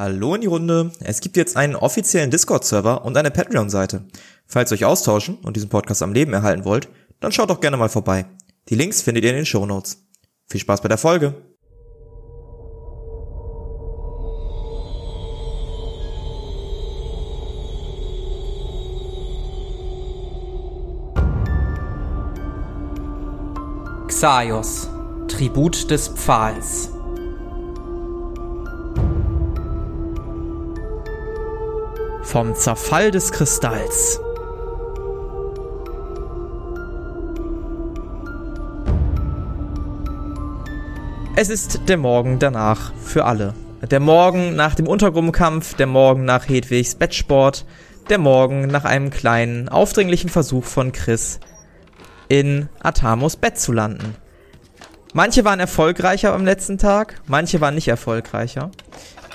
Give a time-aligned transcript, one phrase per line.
[0.00, 0.92] Hallo in die Runde.
[1.00, 4.02] Es gibt jetzt einen offiziellen Discord-Server und eine Patreon-Seite.
[4.46, 6.88] Falls ihr euch austauschen und diesen Podcast am Leben erhalten wollt,
[7.20, 8.24] dann schaut doch gerne mal vorbei.
[8.70, 10.02] Die Links findet ihr in den Show Notes.
[10.46, 11.34] Viel Spaß bei der Folge.
[24.08, 24.88] Xaios,
[25.28, 26.88] Tribut des Pfahls.
[32.30, 34.20] Vom Zerfall des Kristalls.
[41.34, 43.54] Es ist der Morgen danach für alle.
[43.90, 47.66] Der Morgen nach dem Untergrundkampf, der Morgen nach Hedwigs Bettsport,
[48.10, 51.40] der Morgen nach einem kleinen, aufdringlichen Versuch von Chris,
[52.28, 54.14] in Atamos Bett zu landen.
[55.14, 58.70] Manche waren erfolgreicher am letzten Tag, manche waren nicht erfolgreicher.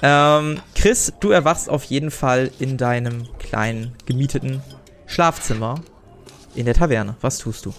[0.01, 4.61] Ähm, Chris, du erwachst auf jeden Fall in deinem kleinen, gemieteten
[5.05, 5.81] Schlafzimmer
[6.53, 7.15] in der Taverne.
[7.21, 7.73] Was tust du?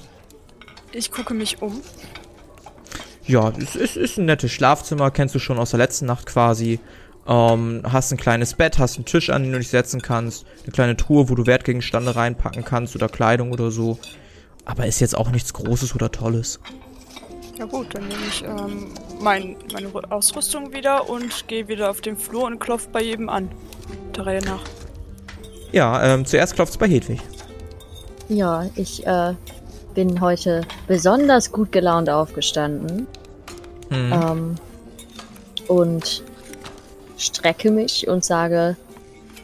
[0.93, 1.83] Ich gucke mich um.
[3.27, 6.79] Ja, es ist, ist ein nettes Schlafzimmer, kennst du schon aus der letzten Nacht quasi.
[7.27, 10.73] Ähm, hast ein kleines Bett, hast einen Tisch, an den du dich setzen kannst, eine
[10.73, 13.99] kleine Truhe, wo du Wertgegenstände reinpacken kannst oder Kleidung oder so.
[14.65, 16.61] Aber ist jetzt auch nichts Großes oder Tolles.
[17.59, 18.89] Ja gut, dann nehme ich ähm,
[19.21, 23.51] mein, meine Ausrüstung wieder und gehe wieder auf den Flur und klopfe bei jedem an.
[24.15, 24.63] Der Reihe nach.
[25.73, 27.21] Ja, ähm, zuerst klopft's bei Hedwig.
[28.29, 29.35] Ja, ich äh,
[29.95, 33.07] bin heute besonders gut gelaunt aufgestanden.
[33.91, 34.13] Hm.
[34.13, 34.55] Ähm,
[35.69, 36.23] und
[37.17, 38.77] strecke mich und sage,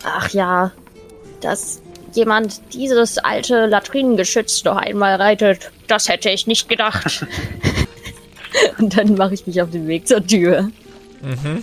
[0.05, 0.73] ach ja,
[1.41, 1.81] dass
[2.13, 7.27] jemand dieses alte Latrinengeschütz noch einmal reitet, das hätte ich nicht gedacht.
[8.79, 10.71] und dann mache ich mich auf den Weg zur Tür.
[11.23, 11.63] Mhm.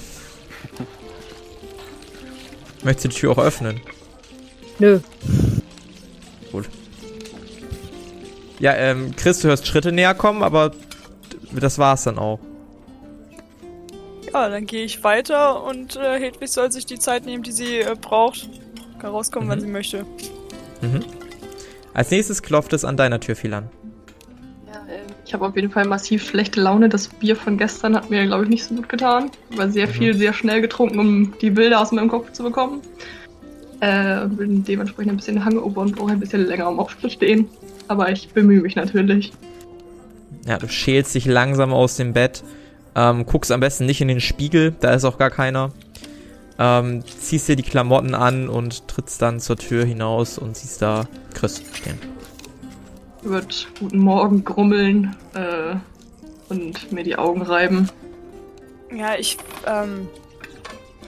[2.84, 3.82] Möchtest du die Tür auch öffnen?
[4.80, 5.00] Nö.
[6.52, 6.70] Gut.
[8.60, 10.72] Ja, ähm, Chris, du hörst Schritte näher kommen, aber
[11.52, 12.40] das war's dann auch.
[14.34, 17.80] Ja, dann gehe ich weiter und äh, Hedwig soll sich die Zeit nehmen, die sie
[17.80, 18.50] äh, braucht.
[19.00, 19.52] Kann rauskommen, Mhm.
[19.52, 20.06] wann sie möchte.
[20.82, 21.04] Mhm.
[21.94, 23.70] Als nächstes klopft es an deiner Tür, Philan.
[25.30, 26.90] Ich habe auf jeden Fall massiv schlechte Laune.
[26.90, 29.30] Das Bier von gestern hat mir, glaube ich, nicht so gut getan.
[29.56, 29.92] War sehr Mhm.
[29.92, 32.82] viel, sehr schnell getrunken, um die Bilder aus meinem Kopf zu bekommen.
[33.80, 37.48] Äh, bin dementsprechend ein bisschen Hangover und brauche ein bisschen länger am Auftritt stehen.
[37.88, 39.32] Aber ich bemühe mich natürlich.
[40.48, 42.44] Ja, du schälst dich langsam aus dem Bett,
[42.96, 45.72] ähm, guckst am besten nicht in den Spiegel, da ist auch gar keiner.
[46.58, 51.06] Ähm, ziehst dir die Klamotten an und trittst dann zur Tür hinaus und siehst da
[51.36, 52.00] Chris stehen.
[53.22, 55.76] Wird guten Morgen grummeln äh,
[56.50, 57.90] und mir die Augen reiben.
[58.96, 59.38] Ja, ich,
[59.68, 60.08] ähm.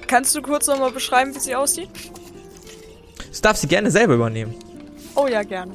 [0.08, 1.90] Kannst du kurz nochmal beschreiben, wie sie aussieht?
[3.30, 4.54] Das darf sie gerne selber übernehmen.
[5.16, 5.72] Oh ja, gerne.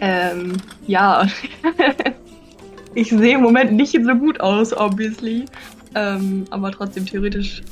[0.00, 0.56] Ähm,
[0.88, 1.26] ja.
[2.94, 5.44] ich sehe im Moment nicht so gut aus, obviously.
[5.94, 7.62] Ähm, aber trotzdem, theoretisch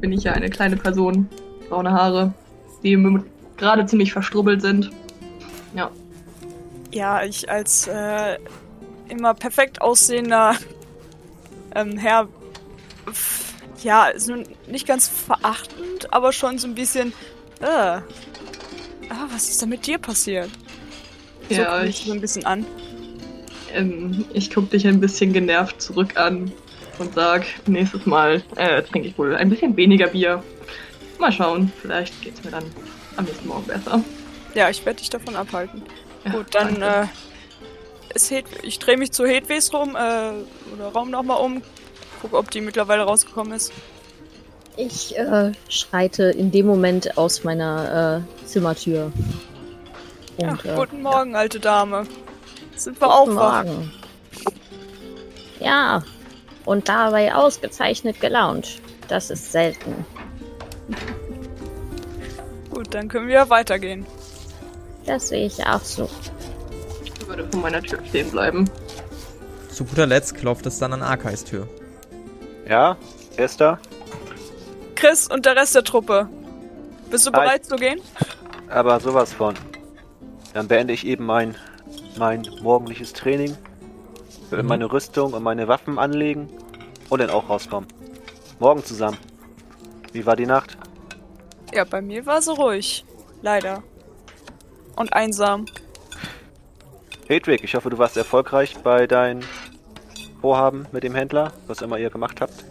[0.00, 1.28] bin ich ja eine kleine Person.
[1.68, 2.32] Braune Haare,
[2.84, 3.24] die im-
[3.56, 4.90] gerade ziemlich verstrubbelt sind.
[5.74, 5.90] Ja.
[6.90, 8.38] Ja, ich als äh,
[9.08, 10.56] immer perfekt aussehender
[11.74, 12.28] ähm, Herr,
[13.82, 17.12] ja, ist nun nicht ganz verachtend, aber schon so ein bisschen,
[17.60, 18.02] äh, ah,
[19.30, 20.50] was ist da mit dir passiert?
[21.48, 22.66] So Ja, ich, so ein bisschen an.
[23.72, 26.52] ähm, ich gucke dich ein bisschen genervt zurück an
[26.98, 30.42] und sag, nächstes Mal äh, trinke ich wohl ein bisschen weniger Bier.
[31.18, 32.64] Mal schauen, vielleicht geht's mir dann
[33.16, 34.02] am nächsten Morgen besser.
[34.54, 35.82] Ja, ich werde dich davon abhalten.
[36.24, 37.06] Ja, Gut, dann äh,
[38.14, 40.32] ist Hed ich drehe mich zu Hedwigs rum, äh,
[40.74, 41.62] oder Raum nochmal um,
[42.20, 43.72] gucke, ob die mittlerweile rausgekommen ist.
[44.76, 49.12] Ich äh, schreite in dem Moment aus meiner äh, Zimmertür.
[50.40, 52.06] Ja, Und, äh, guten Morgen, alte Dame.
[52.76, 53.64] Sind wir Guten auch wach?
[53.64, 53.92] Morgen.
[55.58, 56.02] Ja,
[56.64, 58.80] und dabei ausgezeichnet gelaunt.
[59.08, 60.04] Das ist selten.
[62.70, 64.06] Gut, dann können wir weitergehen.
[65.08, 66.08] Das sehe ich auch so.
[67.02, 68.68] Ich würde vor meiner Tür stehen bleiben.
[69.70, 71.66] Zu guter Letzt klopft es dann an Arkais Tür.
[72.68, 72.96] Ja,
[73.36, 73.78] wer ist da?
[74.96, 76.28] Chris und der Rest der Truppe.
[77.10, 77.40] Bist du Hi.
[77.40, 78.00] bereit zu gehen?
[78.68, 79.54] Aber sowas von.
[80.52, 81.54] Dann beende ich eben mein,
[82.18, 83.56] mein morgendliches Training.
[84.50, 84.68] Will Mhm.
[84.68, 86.48] meine Rüstung und meine Waffen anlegen
[87.08, 87.88] und dann auch rauskommen.
[88.58, 89.16] Morgen zusammen.
[90.12, 90.76] Wie war die Nacht?
[91.72, 93.04] Ja, bei mir war sie ruhig.
[93.40, 93.82] Leider.
[94.98, 95.66] Und einsam.
[97.28, 99.44] Hedwig, ich hoffe, du warst erfolgreich bei deinen
[100.40, 102.64] Vorhaben mit dem Händler, was immer ihr gemacht habt.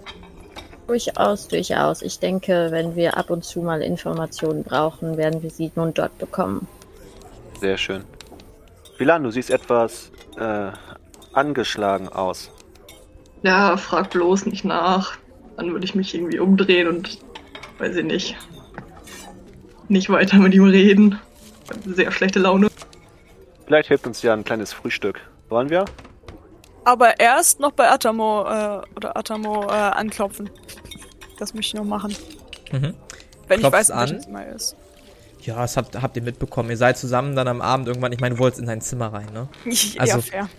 [0.88, 2.02] Durchaus, durchaus.
[2.02, 6.18] Ich denke, wenn wir ab und zu mal Informationen brauchen, werden wir sie nun dort
[6.18, 6.68] bekommen.
[7.62, 8.04] Sehr schön.
[9.00, 10.72] Milan, du siehst etwas äh,
[11.32, 12.52] angeschlagen aus.
[13.44, 15.14] Ja, frag bloß nicht nach.
[15.56, 17.20] Dann würde ich mich irgendwie umdrehen und,
[17.78, 18.36] weiß ich nicht,
[19.88, 21.20] nicht weiter mit ihm reden.
[21.86, 22.70] Sehr schlechte Laune.
[23.66, 25.20] Vielleicht hilft uns ja ein kleines Frühstück.
[25.50, 25.86] Wollen wir?
[26.86, 30.50] Aber erst noch bei Atamo äh, oder Atamo äh, anklopfen.
[31.38, 32.16] Das möchte ich noch machen.
[32.72, 32.94] Mhm.
[33.48, 34.10] Wenn Klopfst ich weiß, an?
[34.12, 34.76] welches er ist.
[35.42, 36.70] Ja, das habt, habt ihr mitbekommen.
[36.70, 39.28] Ihr seid zusammen dann am Abend irgendwann, ich meine, du wolltest in dein Zimmer rein,
[39.34, 39.48] ne?
[39.98, 40.50] Also- ja, fair.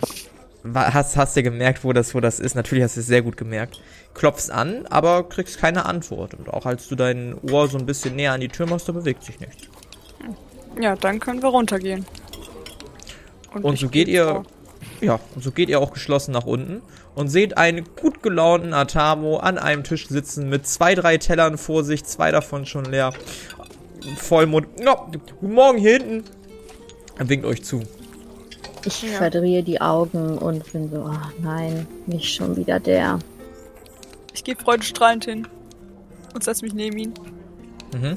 [0.65, 2.55] Wa- Hast, hast du gemerkt, wo das, wo das ist?
[2.57, 3.81] Natürlich hast du es sehr gut gemerkt.
[4.15, 6.35] Klopfst an, aber kriegst keine Antwort.
[6.35, 8.93] Und auch als du dein Ohr so ein bisschen näher an die Tür machst, da
[8.93, 9.69] bewegt sich nichts.
[10.81, 12.05] Ja, dann können wir runtergehen.
[13.63, 14.45] Und ich so geht geh ihr, vor.
[15.01, 16.83] ja, und so geht ihr auch geschlossen nach unten
[17.15, 21.83] und seht einen gut gelaunten Atamo an einem Tisch sitzen mit zwei, drei Tellern vor
[21.83, 23.13] sich, zwei davon schon leer.
[24.17, 24.67] Vollmond.
[24.81, 24.95] Ja,
[25.41, 26.25] guten Morgen hier hinten.
[27.19, 27.83] Er winkt euch zu.
[28.85, 29.19] Ich Ja.
[29.19, 33.19] verdrehe die Augen und bin so, oh nein, nicht schon wieder der.
[34.33, 35.49] Ich gehe freudestrahlend hin
[36.33, 37.15] und setze mich neben ihn.
[37.93, 38.17] Mhm.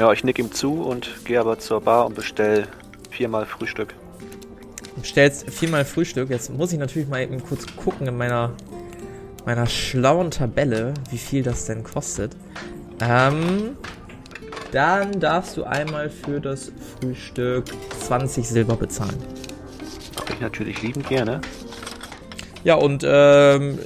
[0.00, 2.66] Ja, ich nick ihm zu und gehe aber zur Bar und bestell
[3.10, 3.94] viermal Frühstück.
[4.94, 6.30] Du bestellst viermal Frühstück.
[6.30, 8.54] Jetzt muss ich natürlich mal eben kurz gucken in meiner,
[9.44, 12.34] meiner schlauen Tabelle, wie viel das denn kostet.
[13.02, 13.76] Ähm,
[14.72, 17.66] dann darfst du einmal für das Frühstück
[17.98, 19.18] 20 Silber bezahlen.
[20.16, 21.42] Mache ich natürlich liebend gerne.
[22.64, 23.78] Ja, und ähm,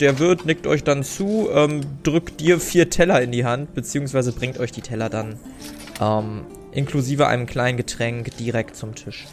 [0.00, 4.32] der Wirt nickt euch dann zu, ähm, drückt dir vier Teller in die Hand, beziehungsweise
[4.32, 5.38] bringt euch die Teller dann
[6.00, 6.42] ähm,
[6.72, 9.26] inklusive einem kleinen Getränk direkt zum Tisch.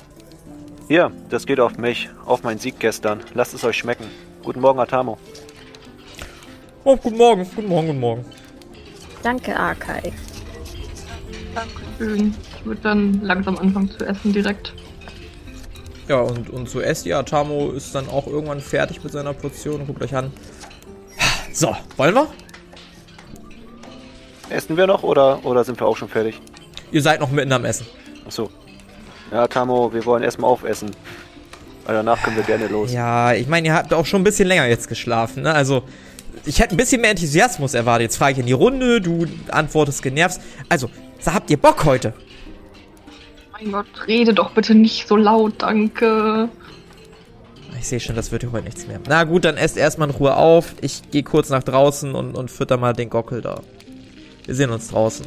[0.88, 3.22] Hier, das geht auf mich, auf meinen Sieg gestern.
[3.34, 4.06] Lasst es euch schmecken.
[4.44, 5.18] Guten Morgen, Atamo.
[6.84, 8.26] Oh, guten Morgen, guten Morgen, guten Morgen.
[9.24, 10.14] Danke, Arkai.
[11.56, 12.36] Dankeschön.
[12.60, 14.74] Ich würde dann langsam anfangen zu essen direkt.
[16.08, 17.18] Ja, und, und so esst ihr.
[17.18, 19.88] Atamo ist dann auch irgendwann fertig mit seiner Portion.
[19.88, 20.32] Guckt euch an.
[21.56, 22.28] So, wollen wir?
[24.50, 26.42] Essen wir noch oder, oder sind wir auch schon fertig?
[26.92, 27.88] Ihr seid noch mitten am Essen.
[28.28, 28.50] Achso.
[29.32, 30.92] Ja, Tamo, wir wollen erstmal aufessen.
[31.86, 32.92] Weil danach können wir gerne los.
[32.92, 35.54] Ja, ich meine, ihr habt auch schon ein bisschen länger jetzt geschlafen, ne?
[35.54, 35.84] Also,
[36.44, 38.02] ich hätte ein bisschen mehr Enthusiasmus erwartet.
[38.02, 40.42] Jetzt frage ich in die Runde, du antwortest genervt.
[40.68, 42.14] Also, so habt ihr Bock heute?
[43.54, 46.50] Mein Gott, rede doch bitte nicht so laut, danke.
[47.78, 49.00] Ich sehe schon, das wird heute nichts mehr.
[49.08, 50.76] Na gut, dann esst erstmal in Ruhe auf.
[50.82, 53.62] Ich gehe kurz nach draußen und, und fütter mal den Gockel da.
[54.46, 55.26] Wir sehen uns draußen.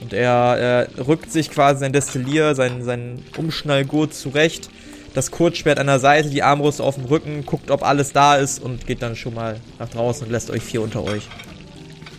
[0.00, 4.68] Und er äh, rückt sich quasi sein Destillier, sein, sein Umschnallgurt zurecht.
[5.14, 8.60] Das Kurzschwert an der Seite, die Armbrust auf dem Rücken, guckt, ob alles da ist
[8.60, 11.28] und geht dann schon mal nach draußen und lässt euch vier unter euch.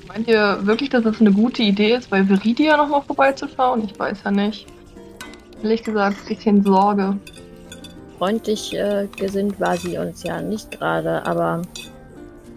[0.08, 3.84] Meint ihr wirklich, dass das eine gute Idee ist, bei Viridia nochmal vorbeizuschauen?
[3.84, 4.66] Ich weiß ja nicht.
[5.62, 7.18] Ehrlich gesagt, ein bisschen Sorge.
[8.18, 11.62] Freundlich äh, gesinnt war sie uns ja nicht gerade, aber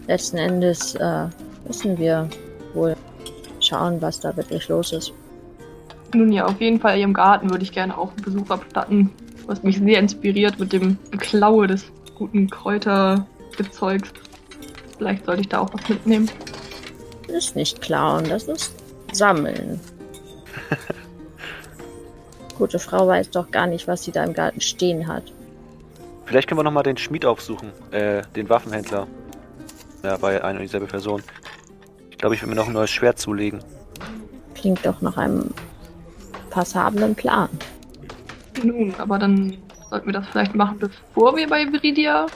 [0.06, 1.26] letzten Endes äh,
[1.66, 2.28] müssen wir
[2.74, 2.94] wohl
[3.60, 5.12] schauen, was da wirklich los ist.
[6.14, 9.10] Nun ja, auf jeden Fall ihrem Garten würde ich gerne auch einen Besuch abstatten.
[9.46, 11.84] Was mich sehr inspiriert mit dem Geklaue des
[12.16, 14.10] guten Kräutergezeugs.
[14.96, 16.30] Vielleicht sollte ich da auch was mitnehmen.
[17.26, 18.74] Das ist nicht klauen, das ist
[19.12, 19.80] sammeln.
[22.58, 25.32] Gute Frau weiß doch gar nicht, was sie da im Garten stehen hat.
[26.28, 27.72] Vielleicht können wir nochmal den Schmied aufsuchen.
[27.90, 29.06] Äh, den Waffenhändler.
[30.02, 31.22] Ja, bei einer und dieselbe Person.
[32.10, 33.64] Ich glaube, ich will mir noch ein neues Schwert zulegen.
[34.54, 35.48] Klingt doch nach einem
[36.50, 37.48] passablen Plan.
[38.62, 39.56] Nun, aber dann
[39.88, 42.26] sollten wir das vielleicht machen, bevor wir bei Viridia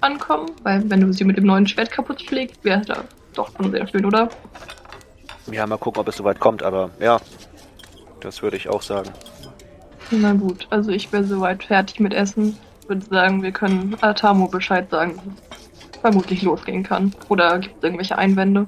[0.00, 0.50] ankommen.
[0.64, 3.04] Weil wenn du sie mit dem neuen Schwert kaputt schlägst, wäre das
[3.34, 4.30] doch schon sehr schön, oder?
[5.52, 7.20] Ja, mal gucken, ob es soweit kommt, aber ja.
[8.18, 9.10] Das würde ich auch sagen.
[10.10, 12.58] Na gut, also ich wäre soweit fertig mit Essen.
[12.88, 17.14] Würde sagen, wir können Atamo Bescheid sagen, dass es vermutlich losgehen kann.
[17.28, 18.66] Oder gibt es irgendwelche Einwände?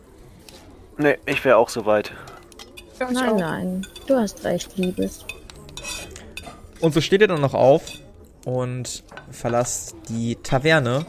[0.98, 2.12] Nee, ich wäre auch soweit.
[2.98, 5.24] Nein, nein, du hast recht, Liebes.
[6.80, 7.82] Und so steht ihr dann noch auf
[8.44, 11.06] und verlasst die Taverne.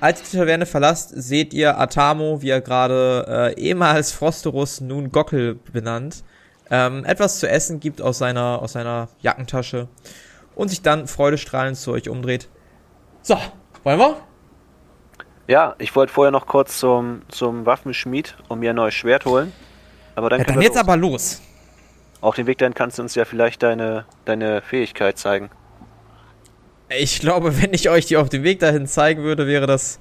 [0.00, 5.10] Als ihr die Taverne verlasst, seht ihr Atamo, wie er gerade äh, ehemals Frosterus, nun
[5.10, 6.22] Gockel benannt,
[6.70, 9.88] ähm, etwas zu essen gibt aus seiner, aus seiner Jackentasche
[10.60, 12.50] und sich dann freudestrahlend zu euch umdreht.
[13.22, 13.38] So,
[13.82, 14.16] wollen wir?
[15.48, 19.52] Ja, ich wollte vorher noch kurz zum, zum Waffenschmied und mir ein neues Schwert holen.
[20.14, 20.76] Aber dann Ja, dann jetzt los.
[20.76, 21.40] aber los.
[22.20, 25.50] Auf dem Weg dahin kannst du uns ja vielleicht deine, deine Fähigkeit zeigen.
[26.88, 30.00] Ich glaube, wenn ich euch die auf dem Weg dahin zeigen würde, wäre das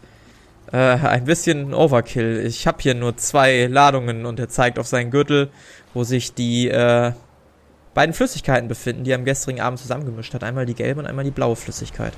[0.71, 2.45] Äh, ein bisschen Overkill.
[2.45, 5.51] Ich habe hier nur zwei Ladungen und er zeigt auf seinen Gürtel,
[5.93, 7.13] wo sich die äh,
[7.99, 10.41] beiden Flüssigkeiten befinden, die er am gestrigen Abend zusammengemischt hat.
[10.41, 12.13] Einmal die gelbe und einmal die blaue Flüssigkeit.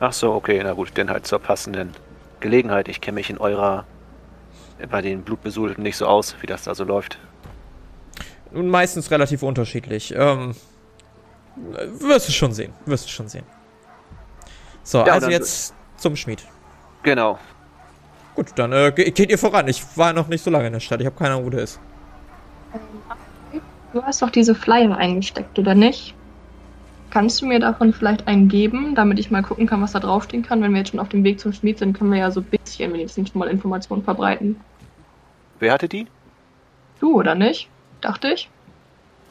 [0.00, 1.92] Ach so, okay, na gut, denn halt zur passenden
[2.40, 2.88] Gelegenheit.
[2.88, 3.84] Ich kenne mich in eurer,
[4.90, 7.16] bei den Blutbesudelten nicht so aus, wie das da so läuft.
[8.50, 10.12] Und meistens relativ unterschiedlich.
[10.16, 10.56] Ähm,
[12.00, 13.44] wirst du schon sehen, wirst du schon sehen.
[14.82, 16.44] So, Ja, also jetzt zum Schmied.
[17.04, 17.38] Genau.
[18.34, 19.68] Gut, dann äh, ge- geht ihr voran.
[19.68, 21.00] Ich war noch nicht so lange in der Stadt.
[21.00, 21.78] Ich habe keine Ahnung, wo der ist.
[23.96, 26.14] Du hast doch diese Flyer eingesteckt, oder nicht?
[27.08, 30.42] Kannst du mir davon vielleicht einen geben, damit ich mal gucken kann, was da draufstehen
[30.42, 30.60] kann?
[30.60, 32.44] Wenn wir jetzt schon auf dem Weg zum Schmied sind, können wir ja so ein
[32.44, 34.60] bisschen wenigstens schon mal Informationen verbreiten.
[35.60, 36.08] Wer hatte die?
[37.00, 37.70] Du, oder nicht?
[38.02, 38.50] Dachte ich.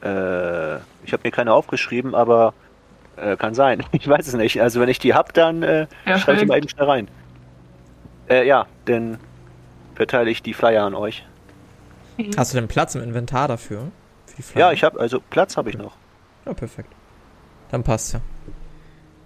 [0.01, 2.55] Äh, ich habe mir keine aufgeschrieben, aber
[3.17, 3.83] äh, kann sein.
[3.91, 4.59] Ich weiß es nicht.
[4.63, 6.47] Also wenn ich die hab, dann äh, Ja, schreibe ich schön.
[6.47, 7.07] mal eben schnell rein.
[8.31, 9.19] Äh, ja, dann
[9.93, 11.23] verteile ich die Flyer an euch.
[12.35, 13.91] Hast du denn Platz im Inventar dafür?
[14.43, 15.95] Für die Ja, ich habe also Platz habe ich noch.
[16.45, 16.89] Ja, perfekt.
[17.71, 18.21] Dann passt ja.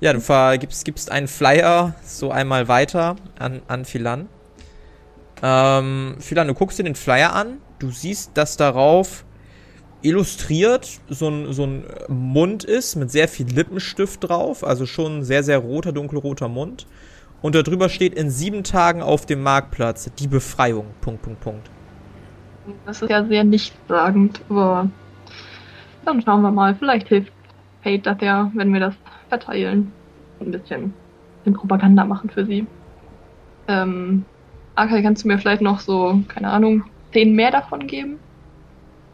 [0.01, 4.29] Ja, du vergibst, gibst einen Flyer so einmal weiter an, an Philan.
[5.43, 7.57] Ähm, Philan, du guckst dir den Flyer an.
[7.79, 9.25] Du siehst, dass darauf
[10.01, 14.63] illustriert so ein, so ein Mund ist mit sehr viel Lippenstift drauf.
[14.63, 16.87] Also schon ein sehr, sehr roter, dunkelroter Mund.
[17.41, 20.87] Und darüber steht in sieben Tagen auf dem Marktplatz die Befreiung.
[21.01, 21.69] Punkt, Punkt, Punkt.
[22.85, 24.89] Das ist ja sehr nichtssagend, aber
[26.05, 26.75] dann schauen wir mal.
[26.75, 27.33] Vielleicht hilft
[27.81, 28.95] Fate das ja, wenn wir das
[29.29, 29.91] verteilen.
[30.39, 30.93] Ein bisschen,
[31.39, 32.65] bisschen Propaganda machen für sie.
[33.67, 34.25] Ähm,
[34.75, 38.17] Akai, kannst du mir vielleicht noch so, keine Ahnung, zehn mehr davon geben?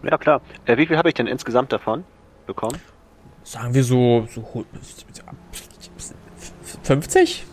[0.04, 0.42] Ja klar.
[0.66, 2.04] Äh, wie viel habe ich denn insgesamt davon
[2.46, 2.78] bekommen?
[3.44, 4.66] Sagen wir so, so hu-
[6.84, 7.46] 50?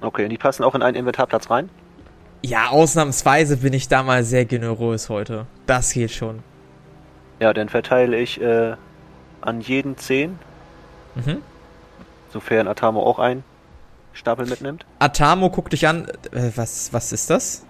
[0.00, 1.68] Okay, und die passen auch in einen Inventarplatz rein?
[2.42, 5.46] Ja, ausnahmsweise bin ich da mal sehr generös heute.
[5.66, 6.42] Das geht schon.
[7.40, 8.74] Ja, dann verteile ich äh,
[9.40, 10.38] an jeden 10,
[11.14, 11.42] Mhm.
[12.30, 13.42] sofern Atamo auch einen
[14.12, 14.84] Stapel mitnimmt.
[14.98, 16.08] Atamo, guck dich an.
[16.32, 17.64] Äh, was, was ist das?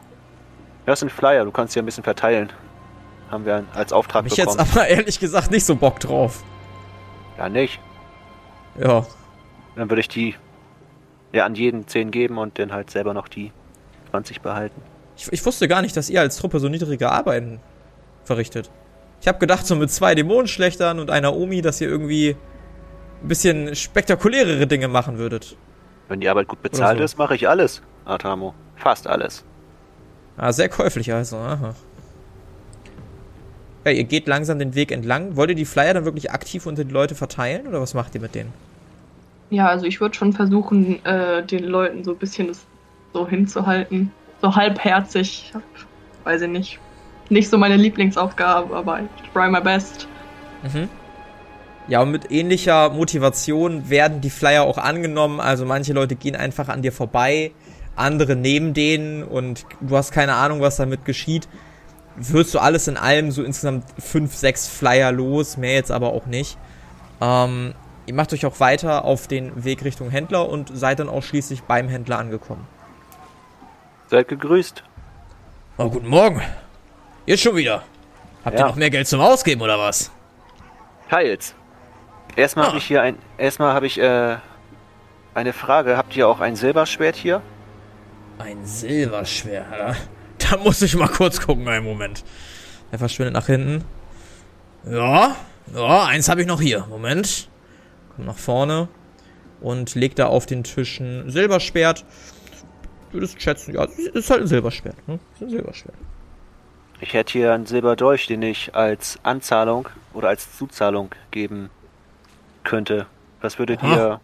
[0.84, 2.52] Das sind Flyer, du kannst sie ein bisschen verteilen.
[3.30, 4.70] Haben wir als Auftrag Hab ich jetzt bekommen.
[4.72, 6.42] aber ehrlich gesagt nicht so Bock drauf.
[7.38, 7.80] Ja, nicht.
[8.80, 9.04] Ja.
[9.74, 10.34] Dann würde ich die
[11.32, 13.52] ja an jeden 10 geben und dann halt selber noch die
[14.10, 14.80] 20 behalten.
[15.16, 17.60] Ich, ich wusste gar nicht, dass ihr als Truppe so niedrige Arbeiten
[18.24, 18.70] verrichtet.
[19.20, 22.36] Ich habe gedacht, so mit zwei Dämonenschlechtern und einer Omi, dass ihr irgendwie
[23.22, 25.56] ein bisschen spektakulärere Dinge machen würdet.
[26.08, 27.04] Wenn die Arbeit gut bezahlt so.
[27.04, 28.54] ist, mache ich alles, Atamo.
[28.76, 29.44] Fast alles.
[30.36, 31.36] Ah, sehr käuflich also.
[31.36, 31.74] Aha.
[33.84, 35.36] Ja, ihr geht langsam den Weg entlang.
[35.36, 38.20] Wollt ihr die Flyer dann wirklich aktiv unter die Leute verteilen oder was macht ihr
[38.20, 38.52] mit denen?
[39.50, 42.66] Ja, also ich würde schon versuchen, äh, den Leuten so ein bisschen das
[43.12, 44.12] so hinzuhalten.
[44.42, 45.52] So halbherzig.
[46.24, 46.78] Weiß ich nicht.
[47.28, 50.08] Nicht so meine Lieblingsaufgabe, aber ich try my best.
[50.62, 50.88] Mhm.
[51.88, 55.40] Ja, und mit ähnlicher Motivation werden die Flyer auch angenommen.
[55.40, 57.52] Also manche Leute gehen einfach an dir vorbei,
[57.94, 61.48] andere neben denen und du hast keine Ahnung, was damit geschieht.
[62.16, 66.26] Wirst du alles in allem so insgesamt fünf, sechs Flyer los, mehr jetzt aber auch
[66.26, 66.58] nicht.
[67.20, 67.74] Ähm,
[68.06, 71.62] ihr macht euch auch weiter auf den Weg Richtung Händler und seid dann auch schließlich
[71.64, 72.66] beim Händler angekommen.
[74.08, 74.82] Seid gegrüßt.
[75.78, 76.40] Oh, guten Morgen.
[77.26, 77.82] Jetzt schon wieder.
[78.44, 78.64] Habt Ja.
[78.66, 80.10] ihr noch mehr Geld zum Ausgeben oder was?
[81.10, 81.54] Teils.
[82.36, 82.68] Erstmal Ah.
[82.68, 83.18] habe ich hier ein.
[83.38, 84.36] Erstmal habe ich äh,
[85.34, 85.96] eine Frage.
[85.96, 87.42] Habt ihr auch ein Silberschwert hier?
[88.38, 89.66] Ein Silberschwert.
[89.76, 89.94] ja.
[90.38, 92.22] Da muss ich mal kurz gucken, einen Moment.
[92.92, 93.84] Er verschwindet nach hinten.
[94.88, 95.34] Ja,
[95.74, 96.86] ja, eins habe ich noch hier.
[96.88, 97.48] Moment.
[98.14, 98.88] Kommt nach vorne
[99.60, 102.04] und legt da auf den Tisch ein Silberschwert.
[103.10, 105.08] Du würdest schätzen, ja, es ist halt ein Silberschwert.
[105.08, 105.18] Ne?
[105.34, 105.96] Ist ein Silberschwert.
[107.00, 111.70] Ich hätte hier einen Silberdolch, den ich als Anzahlung oder als Zuzahlung geben
[112.64, 113.06] könnte.
[113.40, 113.94] Was würdet Aha.
[113.94, 114.20] ihr.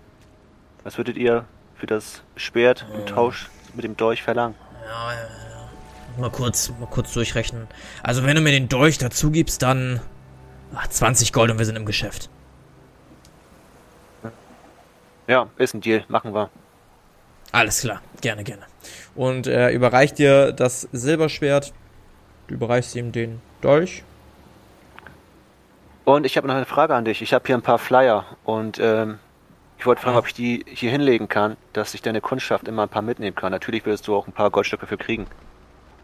[0.85, 1.45] Was würdet ihr
[1.77, 4.55] für das Schwert im Tausch mit dem Dolch verlangen?
[4.85, 6.21] Ja, ja, ja.
[6.21, 7.69] Mal kurz, mal kurz durchrechnen.
[8.03, 10.01] Also wenn du mir den Dolch dazu gibst, dann
[10.75, 12.29] ach, 20 Gold und wir sind im Geschäft.
[15.29, 16.51] Ja, ist ein Deal, machen wir.
[17.53, 18.63] Alles klar, gerne, gerne.
[19.15, 21.73] Und er überreicht dir das Silberschwert.
[22.49, 24.03] Du überreichst ihm den Dolch.
[26.05, 27.23] Und ich habe noch eine Frage an dich.
[27.23, 29.19] Ich habe hier ein paar Flyer und ähm,
[29.79, 30.19] ich wollte fragen, Ja.
[30.19, 33.53] ob ich die hier hinlegen kann, dass ich deine Kundschaft immer ein paar mitnehmen kann.
[33.53, 35.27] Natürlich würdest du auch ein paar Goldstücke für kriegen.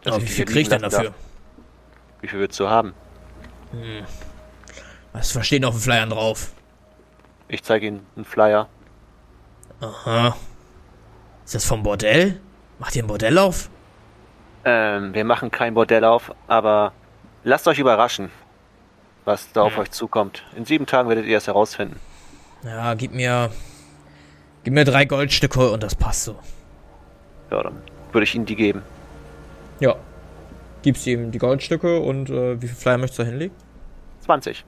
[0.05, 1.03] Oh, ich wie viel krieg ich denn dafür?
[1.05, 1.13] darf.
[2.21, 2.93] Wie viel würdest du haben?
[5.13, 6.53] Was versteht auf den Flyern drauf?
[7.47, 8.67] Ich zeige Ihnen einen Flyer.
[9.81, 10.35] Aha.
[11.45, 12.39] Ist das vom Bordell?
[12.79, 13.69] Macht ihr ein Bordell auf?
[14.65, 16.91] Ähm, wir machen kein Bordell auf, aber
[17.43, 18.29] lasst euch überraschen,
[19.25, 20.43] was da auf euch zukommt.
[20.55, 21.99] In sieben Tagen werdet ihr es herausfinden.
[22.63, 23.51] Ja, gib mir.
[24.63, 26.35] Gib mir drei Goldstücke und das passt so.
[27.49, 28.83] Ja, dann würde ich ihnen die geben.
[29.79, 29.95] Ja.
[30.81, 33.55] Gibst ihm die Goldstücke und äh, wie viel Flyer möchtest du hinlegen?
[34.21, 34.65] 20.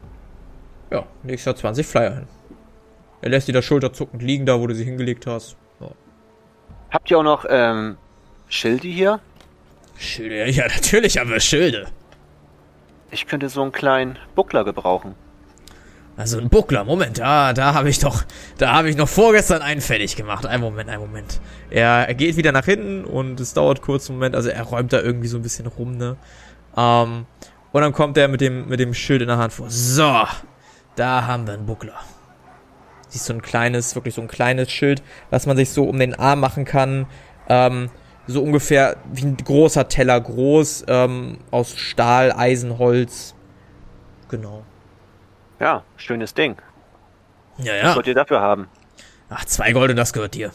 [0.91, 2.27] Ja, legst da 20 Flyer hin.
[3.21, 5.55] Er lässt die da schulterzuckend liegen, da wo du sie hingelegt hast.
[5.79, 5.87] Ja.
[6.89, 7.97] Habt ihr auch noch ähm,
[8.47, 9.19] Schilde hier?
[10.01, 11.87] Schilde, ja, natürlich haben wir Schilde.
[13.11, 15.15] Ich könnte so einen kleinen Buckler gebrauchen.
[16.17, 18.23] Also ein Buckler, Moment, da, da habe ich doch,
[18.57, 20.45] da habe ich noch vorgestern einen fertig gemacht.
[20.45, 21.39] Ein Moment, ein Moment.
[21.69, 24.91] Er, er geht wieder nach hinten und es dauert kurz einen Moment, also er räumt
[24.91, 26.17] da irgendwie so ein bisschen rum, ne?
[26.75, 27.25] Ähm,
[27.71, 29.69] und dann kommt er mit dem, mit dem Schild in der Hand vor.
[29.69, 30.25] So,
[30.95, 31.99] da haben wir einen Buckler.
[33.07, 36.13] Siehst du ein kleines, wirklich so ein kleines Schild, was man sich so um den
[36.13, 37.07] Arm machen kann.
[37.47, 37.89] Ähm,
[38.27, 43.33] so ungefähr wie ein großer Teller groß, ähm, aus Stahl, Eisenholz.
[44.29, 44.63] Genau.
[45.59, 46.55] Ja, schönes Ding.
[47.57, 47.95] Ja, Was ja.
[47.95, 48.67] wollt ihr dafür haben?
[49.29, 50.51] Ach, zwei Gold und das gehört dir.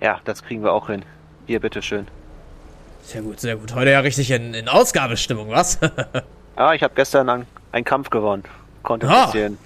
[0.00, 1.04] Ja, das kriegen wir auch hin.
[1.46, 2.06] Hier, bitteschön.
[3.02, 3.74] Sehr gut, sehr gut.
[3.74, 5.78] Heute ja richtig in, in Ausgabestimmung, was?
[6.54, 8.42] Ah, ich habe gestern an, einen Kampf gewonnen.
[8.82, 9.24] Konnte ein Ah.
[9.24, 9.56] bisschen,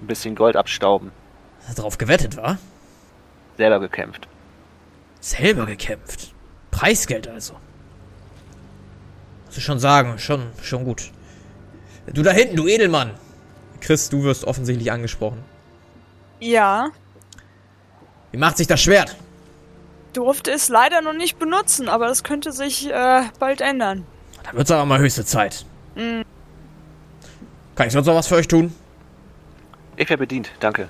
[0.00, 1.12] ein bisschen Gold abstauben.
[1.76, 2.58] Drauf gewettet, war?
[3.56, 4.26] Selber gekämpft.
[5.20, 6.32] Selber gekämpft.
[6.76, 7.54] Preisgeld also.
[9.46, 11.10] Muss ich schon sagen, schon, schon gut.
[12.12, 13.12] Du da hinten, du Edelmann.
[13.80, 15.42] Chris, du wirst offensichtlich angesprochen.
[16.38, 16.90] Ja,
[18.30, 19.16] Wie macht sich das Schwert?
[20.12, 24.06] durfte es leider noch nicht benutzen, aber das könnte sich äh, bald ändern.
[24.44, 25.66] Dann wird's aber mal höchste Zeit.
[25.94, 28.74] Kann ich sonst noch was für euch tun?
[29.96, 30.88] Ich wäre bedient, danke.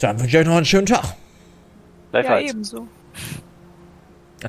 [0.00, 1.02] Dann wünsche ich euch noch einen schönen Tag.
[1.04, 1.14] Ja,
[2.22, 2.50] Gleichfalls.
[2.50, 2.88] ebenso.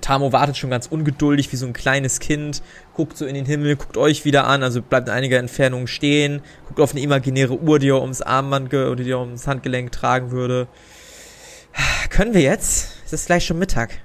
[0.02, 2.62] Tamo wartet schon ganz ungeduldig wie so ein kleines Kind,
[2.94, 6.42] guckt so in den Himmel, guckt euch wieder an, also bleibt in einiger Entfernung stehen,
[6.68, 10.32] guckt auf eine imaginäre Uhr, die er ums Armband oder die er ums Handgelenk tragen
[10.32, 10.68] würde.
[12.10, 12.98] Können wir jetzt?
[13.06, 14.02] Es ist gleich schon Mittag.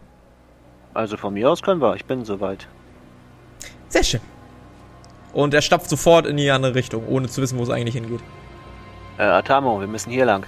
[0.95, 1.95] also von mir aus können wir.
[1.97, 2.67] Ich bin soweit.
[3.89, 4.21] Sehr schön.
[5.33, 8.21] Und er stapft sofort in die andere Richtung, ohne zu wissen, wo es eigentlich hingeht.
[9.19, 10.47] Äh, Atamo, wir müssen hier lang.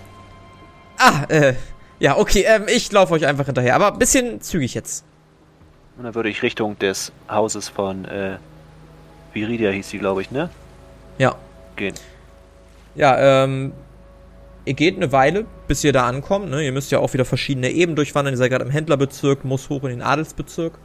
[0.98, 1.54] Ah, äh,
[1.98, 5.04] ja, okay, ähm, ich laufe euch einfach hinterher, aber ein bisschen zügig jetzt.
[5.96, 8.36] Und dann würde ich Richtung des Hauses von, äh,
[9.32, 10.50] Viridia hieß sie, glaube ich, ne?
[11.18, 11.36] Ja.
[11.76, 11.94] Gehen.
[12.94, 13.72] Ja, ähm,
[14.64, 16.50] ihr geht eine Weile, bis ihr da ankommt.
[16.50, 16.64] Ne?
[16.64, 18.34] Ihr müsst ja auch wieder verschiedene Ebenen durchwandern.
[18.34, 20.78] Ihr seid gerade im Händlerbezirk, muss hoch in den Adelsbezirk.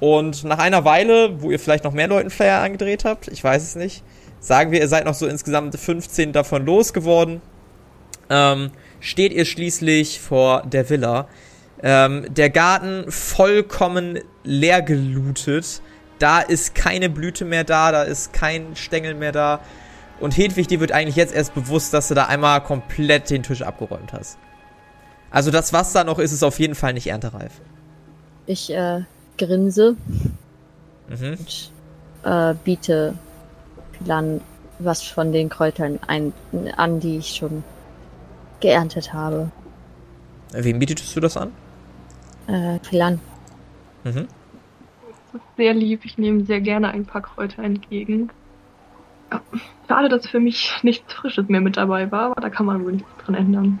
[0.00, 3.62] Und nach einer Weile, wo ihr vielleicht noch mehr Leuten Flyer angedreht habt, ich weiß
[3.62, 4.02] es nicht,
[4.40, 7.40] sagen wir, ihr seid noch so insgesamt 15 davon losgeworden,
[8.28, 11.28] ähm, steht ihr schließlich vor der Villa.
[11.82, 15.82] Ähm, der Garten vollkommen leer gelootet.
[16.18, 19.60] Da ist keine Blüte mehr da, da ist kein Stängel mehr da.
[20.20, 23.62] Und Hedwig, dir wird eigentlich jetzt erst bewusst, dass du da einmal komplett den Tisch
[23.62, 24.38] abgeräumt hast.
[25.30, 27.60] Also das, was da noch ist, ist auf jeden Fall nicht erntereif.
[28.46, 29.00] Ich äh,
[29.38, 29.96] grinse
[31.08, 31.36] Mhm.
[31.38, 31.70] und
[32.24, 33.14] äh, biete
[33.92, 34.40] Pilan
[34.78, 36.32] was von den Kräutern ein,
[36.76, 37.64] an, die ich schon
[38.60, 39.50] geerntet habe.
[40.52, 41.52] Wem bietest du das an?
[42.52, 43.18] Äh, Pilan,
[44.04, 44.26] Mhm.
[45.32, 46.04] Das ist sehr lieb.
[46.04, 48.30] Ich nehme sehr gerne ein paar Kräuter entgegen.
[49.30, 49.40] Ja,
[49.88, 52.92] schade, dass für mich nichts Frisches mehr mit dabei war, aber da kann man wohl
[52.92, 53.80] nichts dran ändern.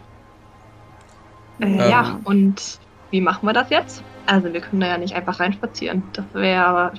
[1.60, 1.90] Äh, Ähm.
[1.90, 2.78] Ja, und
[3.10, 4.02] wie machen wir das jetzt?
[4.26, 6.04] Also wir können da ja nicht einfach reinspazieren.
[6.12, 6.92] Das wäre aber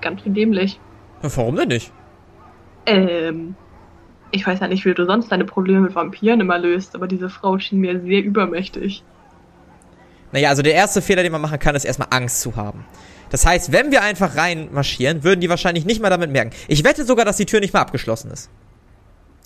[0.00, 0.80] ganz schön dämlich.
[1.22, 1.92] Ja, warum denn nicht?
[2.86, 3.54] Ähm,
[4.32, 7.28] ich weiß ja nicht, wie du sonst deine Probleme mit Vampiren immer löst, aber diese
[7.28, 9.04] Frau schien mir sehr übermächtig.
[10.32, 12.84] Naja, also der erste Fehler, den man machen kann, ist erstmal Angst zu haben.
[13.30, 16.52] Das heißt, wenn wir einfach reinmarschieren, würden die wahrscheinlich nicht mal damit merken.
[16.68, 18.48] Ich wette sogar, dass die Tür nicht mal abgeschlossen ist.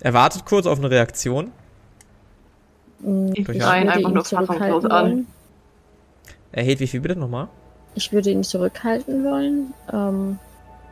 [0.00, 1.50] Er wartet kurz auf eine Reaktion.
[3.34, 5.04] Ich würde einfach ihn nur fassungslos zurückhalten an.
[5.10, 5.26] wollen.
[6.52, 7.48] Er Hedwig, wie bitte nochmal?
[7.94, 9.74] Ich würde ihn zurückhalten wollen.
[9.92, 10.38] Ähm,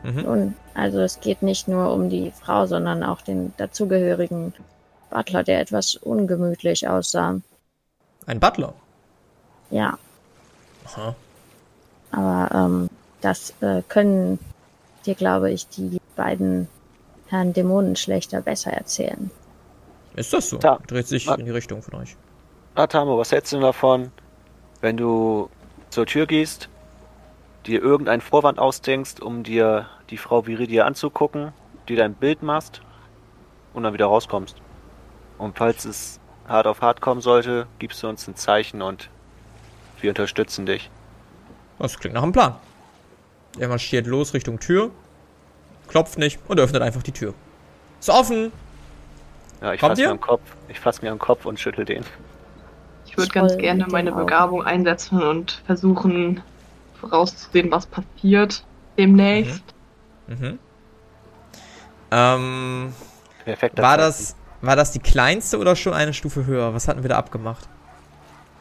[0.03, 0.25] Mhm.
[0.25, 4.53] und also es geht nicht nur um die Frau, sondern auch den dazugehörigen
[5.09, 7.39] Butler, der etwas ungemütlich aussah.
[8.25, 8.73] Ein Butler.
[9.73, 9.97] Ja,
[10.85, 11.15] Aha.
[12.11, 12.89] aber ähm,
[13.21, 14.37] das äh, können
[15.03, 16.67] dir, glaube ich, die beiden
[17.27, 19.31] Herrn Dämonenschlechter besser erzählen.
[20.15, 20.59] Ist das so?
[20.59, 20.77] Ja.
[20.85, 21.33] Dreht sich Ja.
[21.33, 22.15] in die Richtung von euch.
[22.75, 24.11] Atamo, was hältst du denn davon,
[24.81, 25.49] wenn du
[25.89, 26.69] zur Tür gehst,
[27.65, 31.51] dir irgendeinen Vorwand ausdenkst, um dir die Frau Viridia anzugucken,
[31.89, 32.81] dir dein Bild machst
[33.73, 34.55] und dann wieder rauskommst?
[35.39, 39.09] Und falls es hart auf hart kommen sollte, gibst du uns ein Zeichen und
[40.03, 40.89] wir unterstützen dich.
[41.79, 42.55] Das klingt nach einem Plan.
[43.57, 44.91] Er marschiert los Richtung Tür,
[45.87, 47.33] klopft nicht und öffnet einfach die Tür.
[47.99, 48.51] Ist offen!
[49.61, 50.07] Ja, ich Kommt fasse ihr?
[50.07, 50.41] mir am Kopf.
[50.67, 52.03] Ich fasse mir am Kopf und schüttel den.
[53.05, 54.11] Ich würde ganz gerne meine.
[54.11, 56.41] Begabung einsetzen und versuchen
[56.99, 58.63] vorauszusehen, was passiert
[58.97, 59.63] demnächst.
[60.27, 60.59] Mhm.
[62.11, 62.93] Ähm,
[63.45, 63.81] Perfekt.
[63.81, 66.73] war das, war das die kleinste oder schon eine Stufe höher?
[66.73, 67.67] Was hatten wir da abgemacht?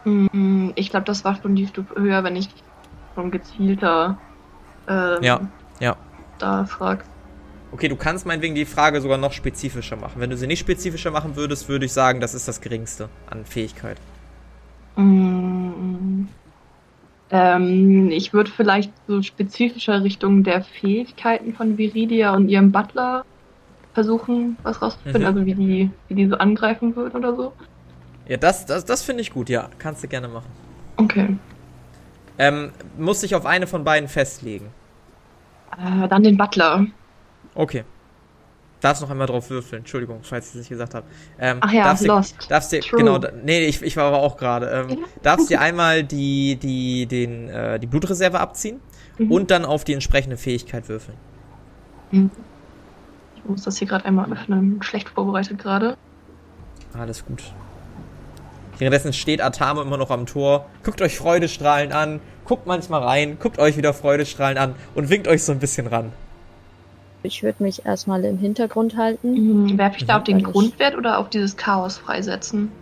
[0.05, 2.49] Mm, Ich glaube, das war schon die Stufe höher, wenn ich
[3.15, 4.19] schon gezielter
[4.88, 5.41] ähm, Ja,
[5.81, 5.97] ja.
[6.38, 7.05] da frag.
[7.73, 10.21] Okay, du kannst meinetwegen die Frage sogar noch spezifischer machen.
[10.21, 13.47] Wenn du sie nicht spezifischer machen würdest, würde ich sagen, das ist das geringste an
[13.47, 13.97] Fähigkeit.
[14.99, 16.27] Mm,
[17.31, 23.25] Ähm, ich würde vielleicht so spezifischer Richtung der Fähigkeiten von Viridia und ihrem Butler
[23.95, 25.27] versuchen, was rauszufinden, Mhm.
[25.27, 27.57] also wie die, wie die so angreifen würden oder so.
[28.29, 29.69] Ja, das, das, das finde ich gut, ja.
[29.79, 30.47] Kannst du gerne machen.
[30.97, 31.37] Okay.
[32.39, 34.69] Ähm, muss sich auf eine von beiden festlegen.
[35.77, 36.87] Äh, dann den Butler.
[37.55, 37.85] Okay.
[38.81, 39.81] Darfst noch einmal drauf würfeln.
[39.83, 41.07] Entschuldigung, falls ich es nicht gesagt habe.
[41.39, 42.51] Ähm, Ach ja, darfst dir, Lost.
[42.51, 42.99] darfst dir, True.
[42.99, 44.67] genau, nee, ich, ich war aber auch gerade.
[44.71, 44.97] Ähm, Ja.
[45.23, 48.81] darfst dir einmal die, die, den, äh, die Blutreserve abziehen
[49.19, 49.31] Mhm.
[49.31, 51.19] und dann auf die entsprechende Fähigkeit würfeln.
[52.11, 54.83] Ich muss das hier gerade einmal öffnen.
[54.83, 55.97] Schlecht vorbereitet gerade.
[56.95, 57.43] Alles gut.
[58.83, 63.61] Währenddessen steht Atamo immer noch am Tor, guckt euch Freudestrahlen an, guckt manchmal rein, guckt
[63.61, 66.12] euch wieder Freudestrahlen an und winkt euch so ein bisschen ran.
[67.23, 69.66] Ich würde mich erstmal im Hintergrund halten.
[69.68, 69.79] Mhm.
[69.79, 70.18] Werfe ich da Mhm.
[70.18, 72.73] auf den Grundwert oder auf dieses Chaos freisetzen?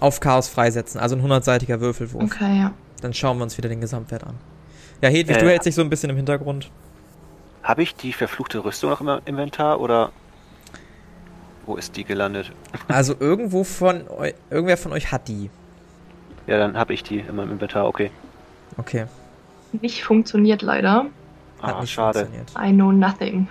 [0.00, 2.24] Auf Chaos freisetzen, also ein 100-seitiger Würfelwurf.
[2.24, 2.72] Okay, ja.
[3.00, 4.34] Dann schauen wir uns wieder den Gesamtwert an.
[5.00, 6.70] Ja, Hedwig, Äh, du hältst dich so ein bisschen im Hintergrund.
[7.62, 10.10] Habe ich die verfluchte Rüstung noch im Inventar oder
[11.66, 12.52] wo ist die gelandet?
[12.88, 15.50] Also irgendwo von eu irgendwer von euch hat die.
[16.46, 17.86] Ja, dann habe ich die in meinem Inventar.
[17.86, 18.10] Okay.
[18.78, 19.06] Okay.
[19.72, 21.06] Nicht funktioniert leider.
[21.60, 22.20] Hat Ah, nicht schade.
[22.26, 22.52] funktioniert.
[22.58, 23.48] I know nothing.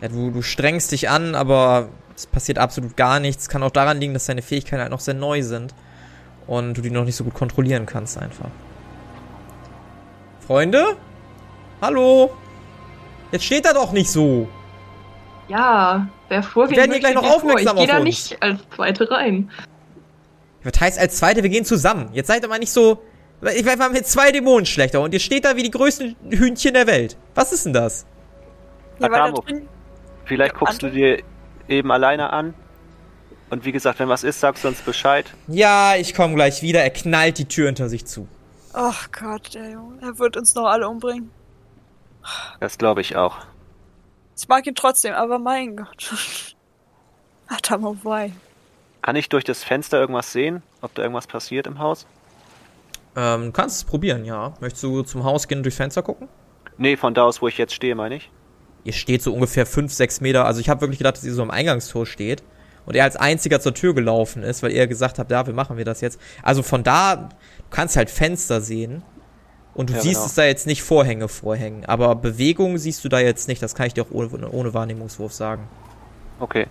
[0.00, 3.48] Ja, du, du strengst dich an, aber es passiert absolut gar nichts.
[3.48, 5.74] Kann auch daran liegen, dass deine Fähigkeiten halt noch sehr neu sind.
[6.46, 8.48] Und du die noch nicht so gut kontrollieren kannst einfach.
[10.46, 10.96] Freunde?
[11.80, 12.30] Hallo?
[13.32, 14.48] Jetzt steht da doch nicht so.
[15.48, 17.36] Ja, wer vorgeht, werden hier gleich noch vor.
[17.36, 19.50] aufmerksam Ich gehe da nicht als Zweite rein.
[20.62, 22.08] Was heißt als Zweite, wir gehen zusammen.
[22.12, 23.02] Jetzt seid ihr mal nicht so...
[23.54, 26.86] Ich war mit zwei Dämonen schlechter und ihr steht da wie die größten Hühnchen der
[26.86, 27.18] Welt.
[27.34, 28.06] Was ist denn das?
[28.98, 29.44] Ja, Adamo.
[30.24, 31.22] Vielleicht guckst du dir
[31.68, 32.54] eben alleine an.
[33.50, 35.26] Und wie gesagt, wenn was ist, sagst du uns Bescheid.
[35.48, 36.82] Ja, ich komme gleich wieder.
[36.82, 38.26] Er knallt die Tür hinter sich zu.
[38.72, 41.30] ach Gott, der Junge, er wird uns noch alle umbringen.
[42.60, 43.38] Das glaube ich auch.
[44.36, 46.12] Ich mag ihn trotzdem, aber mein Gott.
[47.46, 48.32] Adamo, why?
[49.02, 50.62] Kann ich durch das Fenster irgendwas sehen?
[50.80, 52.06] Ob da irgendwas passiert im Haus?
[53.16, 54.54] Ähm, du kannst es probieren, ja.
[54.60, 56.28] Möchtest du zum Haus gehen und durchs Fenster gucken?
[56.78, 58.30] Nee, von da aus, wo ich jetzt stehe, meine ich.
[58.82, 60.44] Ihr steht so ungefähr 5, 6 Meter.
[60.46, 62.42] Also ich habe wirklich gedacht, dass ihr so am Eingangstor steht.
[62.86, 65.78] Und er als einziger zur Tür gelaufen ist, weil er gesagt hat, ja, wie machen
[65.78, 66.20] wir das jetzt?
[66.42, 67.28] Also von da, du
[67.70, 69.02] kannst halt Fenster sehen.
[69.74, 70.26] Und du Ja, siehst genau.
[70.26, 71.84] es da jetzt nicht Vorhänge vorhängen.
[71.86, 73.60] Aber Bewegung siehst du da jetzt nicht.
[73.62, 75.64] Das kann ich dir auch ohne, ohne Wahrnehmungswurf sagen.
[76.40, 76.66] Okay.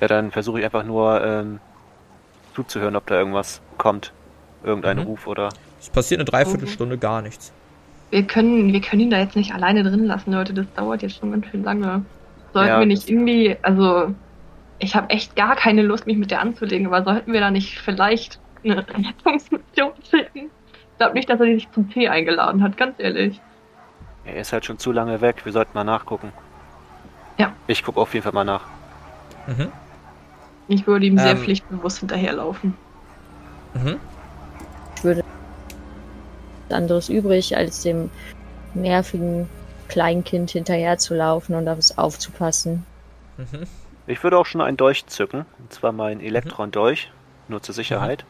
[0.00, 1.60] Ja, dann versuche ich einfach nur ähm,
[2.54, 4.12] zuzuhören, ob da irgendwas kommt.
[4.64, 5.02] Irgendein Mhm.
[5.04, 5.48] Ruf oder.
[5.80, 7.52] Es passiert eine Dreiviertelstunde gar nichts.
[8.10, 10.52] Wir können, wir können ihn da jetzt nicht alleine drin lassen, Leute.
[10.52, 12.04] Das dauert jetzt schon ganz schön lange.
[12.52, 14.14] Sollten Ja, wir nicht irgendwie, also
[14.78, 17.78] ich habe echt gar keine Lust, mich mit der anzulegen, aber sollten wir da nicht
[17.78, 20.50] vielleicht eine Rettungsmission schicken?
[20.92, 23.40] Ich glaube nicht, dass er sich zum Tee eingeladen hat, ganz ehrlich.
[24.24, 25.44] Er ist halt schon zu lange weg.
[25.44, 26.32] Wir sollten mal nachgucken.
[27.38, 27.52] Ja.
[27.66, 28.66] Ich gucke auf jeden Fall mal nach.
[29.46, 29.72] Mhm.
[30.68, 31.38] Ich würde ihm sehr Ähm.
[31.38, 32.76] pflichtbewusst hinterherlaufen.
[33.74, 33.98] Mhm.
[34.96, 35.24] Ich würde
[36.70, 38.10] anderes übrig, als dem
[38.74, 39.48] nervigen
[39.88, 42.86] Kleinkind hinterher zu laufen und auf es aufzupassen.
[43.36, 43.64] Mhm.
[44.06, 45.46] Ich würde auch schon einen Dolch zücken.
[45.58, 47.10] Und zwar meinen Elektron-Dolch.
[47.48, 48.24] Nur zur Sicherheit.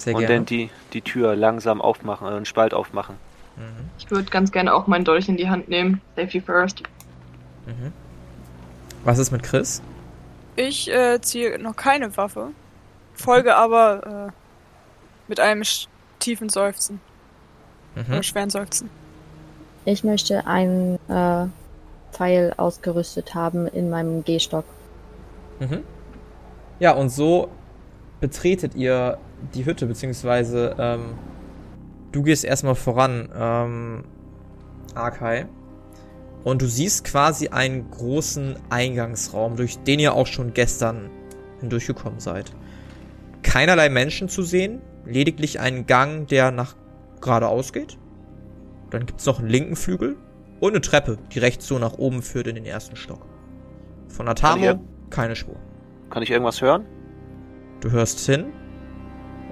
[0.00, 0.36] Sehr und gerne.
[0.36, 3.16] dann die, die Tür langsam aufmachen, also einen Spalt aufmachen.
[3.56, 3.88] Mhm.
[3.98, 6.00] Ich würde ganz gerne auch meinen Dolch in die Hand nehmen.
[6.16, 6.82] Safety first.
[7.66, 7.92] Mhm.
[9.04, 9.82] Was ist mit Chris?
[10.56, 12.48] Ich äh, ziehe noch keine Waffe,
[13.14, 14.32] folge aber äh,
[15.28, 15.86] mit einem sch-
[16.18, 17.00] tiefen Seufzen
[17.94, 18.04] Mhm.
[18.12, 18.88] oder schweren Seufzen.
[19.84, 21.46] Ich möchte einen äh,
[22.12, 24.64] Pfeil ausgerüstet haben in meinem Gehstock.
[25.58, 25.82] Mhm.
[26.78, 27.48] Ja, und so
[28.20, 29.18] betretet ihr
[29.54, 31.14] die Hütte, beziehungsweise ähm,
[32.12, 34.04] du gehst erstmal voran, ähm,
[34.94, 35.46] Arkai.
[36.42, 41.10] Und du siehst quasi einen großen Eingangsraum, durch den ihr auch schon gestern
[41.60, 42.52] hindurchgekommen seid.
[43.42, 46.76] Keinerlei Menschen zu sehen, lediglich einen Gang, der nach
[47.20, 47.98] geradeaus geht.
[48.90, 50.16] Dann gibt's noch einen linken Flügel
[50.60, 53.26] und eine Treppe, die rechts so nach oben führt in den ersten Stock.
[54.08, 55.56] Von Atamo keine Spur.
[56.08, 56.86] Kann ich irgendwas hören?
[57.80, 58.46] Du hörst hin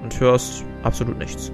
[0.03, 1.53] und hörst absolut nichts.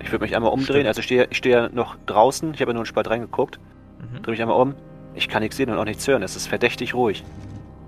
[0.00, 0.80] Ich würde mich einmal umdrehen.
[0.80, 0.86] Stimmt.
[0.88, 2.54] Also ich stehe, ich stehe ja noch draußen.
[2.54, 3.60] Ich habe ja nur einen Spalt reingeguckt.
[4.00, 4.22] Mhm.
[4.22, 4.74] Drehe mich einmal um.
[5.14, 6.22] Ich kann nichts sehen und auch nichts hören.
[6.22, 7.24] Es ist verdächtig ruhig.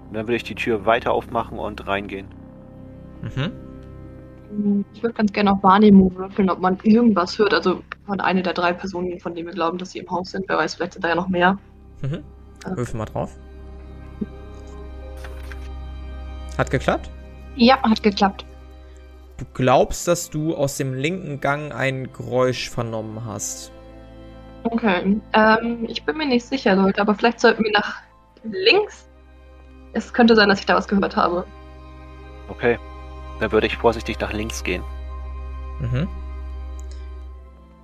[0.08, 2.28] Und dann würde ich die Tür weiter aufmachen und reingehen.
[3.22, 4.84] Mhm.
[4.92, 7.52] Ich würde ganz gerne auf Wahrnehmung würfeln, ob man irgendwas hört.
[7.52, 10.48] Also von einer der drei Personen, von denen wir glauben, dass sie im Haus sind.
[10.48, 11.58] Wer weiß, vielleicht sind da ja noch mehr.
[12.02, 12.22] Mhm.
[12.76, 13.36] Würfel mal drauf.
[16.56, 17.10] Hat geklappt?
[17.56, 18.44] Ja, hat geklappt.
[19.36, 23.72] Du glaubst, dass du aus dem linken Gang ein Geräusch vernommen hast.
[24.64, 25.20] Okay.
[25.32, 28.02] Ähm, ich bin mir nicht sicher, Leute, aber vielleicht sollten wir nach
[28.44, 29.08] links.
[29.92, 31.44] Es könnte sein, dass ich da was gehört habe.
[32.48, 32.78] Okay.
[33.40, 34.82] Dann würde ich vorsichtig nach links gehen.
[35.80, 36.08] Mhm.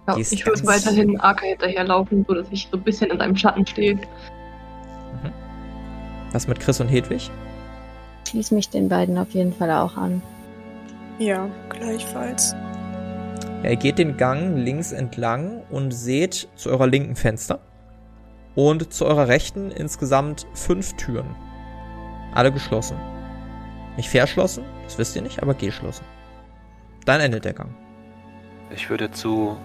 [0.09, 3.67] Ja, ich würde weiterhin Arca hinterherlaufen, so dass ich so ein bisschen in seinem Schatten
[3.67, 3.99] stehe.
[6.33, 7.31] Was mit Chris und Hedwig?
[8.29, 10.23] Schließ mich den beiden auf jeden Fall auch an.
[11.21, 12.57] Ja, gleichfalls.
[13.63, 17.61] Ja, ihr geht den Gang links entlang und seht zu eurer linken Fenster
[18.55, 21.37] und zu eurer rechten insgesamt fünf Türen.
[22.33, 22.97] Alle geschlossen.
[23.99, 26.07] Nicht verschlossen, das wisst ihr nicht, aber geschlossen.
[27.05, 27.75] Dann endet der Gang.
[28.75, 29.59] Ich würde zu.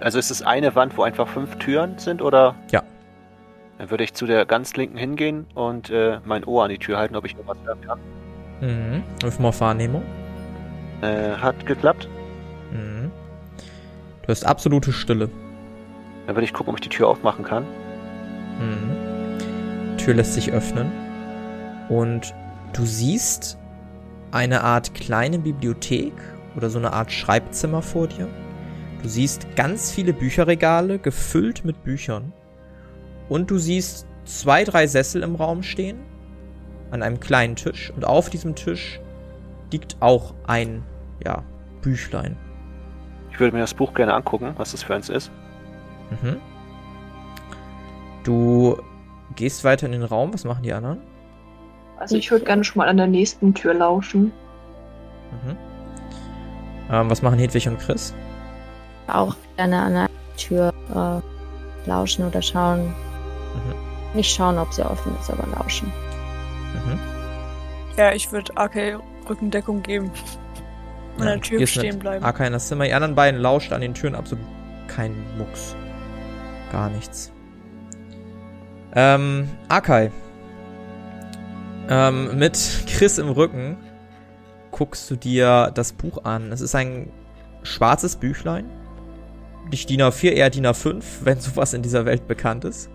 [0.00, 2.54] Also ist es eine Wand, wo einfach fünf Türen sind, oder?
[2.70, 2.82] Ja.
[3.78, 6.98] Dann würde ich zu der ganz linken hingehen und äh, mein Ohr an die Tür
[6.98, 7.98] halten, ob ich irgendwas hören kann.
[8.60, 9.02] Mhm.
[9.22, 10.02] Wirf mal auf Wahrnehmung.
[11.02, 12.08] Äh, hat geklappt.
[12.72, 13.10] Mhm.
[14.22, 15.28] Du hast absolute Stille.
[16.26, 17.64] Dann würde ich gucken, ob ich die Tür aufmachen kann.
[18.60, 19.96] Mhm.
[19.98, 20.92] Tür lässt sich öffnen.
[21.88, 22.32] Und
[22.72, 23.58] du siehst
[24.30, 26.12] eine Art kleine Bibliothek
[26.56, 28.28] oder so eine Art Schreibzimmer vor dir.
[29.02, 32.32] Du siehst ganz viele Bücherregale gefüllt mit Büchern.
[33.28, 35.98] Und du siehst zwei, drei Sessel im Raum stehen.
[36.92, 37.92] An einem kleinen Tisch.
[37.96, 39.00] Und auf diesem Tisch
[39.72, 40.84] liegt auch ein,
[41.24, 41.42] ja,
[41.80, 42.36] Büchlein.
[43.30, 45.30] Ich würde mir das Buch gerne angucken, was das für eins ist.
[46.10, 46.36] Mhm.
[48.24, 48.78] Du
[49.34, 50.32] gehst weiter in den Raum.
[50.34, 51.00] Was machen die anderen?
[51.98, 54.32] Also ich würde gerne schon mal an der nächsten Tür lauschen.
[55.44, 55.56] Mhm.
[56.90, 58.14] Ähm, was machen Hedwig und Chris?
[59.06, 62.86] Auch gerne an der Tür äh, lauschen oder schauen.
[62.88, 64.14] Mhm.
[64.14, 65.90] Nicht schauen, ob sie offen ist, aber lauschen.
[66.74, 66.98] Mhm.
[67.96, 70.10] Ja, ich würde AK Rückendeckung geben.
[71.18, 72.24] An Ja, der Tür stehen bleiben.
[72.24, 72.84] AK in das Zimmer.
[72.84, 74.44] Die anderen beiden lauscht an den Türen absolut
[74.88, 75.74] kein Mucks.
[76.70, 77.32] Gar nichts.
[78.94, 80.10] Ähm, Akai.
[81.88, 83.76] Ähm, mit Chris im Rücken
[84.70, 86.52] guckst du dir das Buch an.
[86.52, 87.10] Es ist ein
[87.62, 88.70] schwarzes Büchlein.
[89.70, 92.90] Nicht DIN A4, eher DIN A5, wenn sowas in dieser Welt bekannt ist.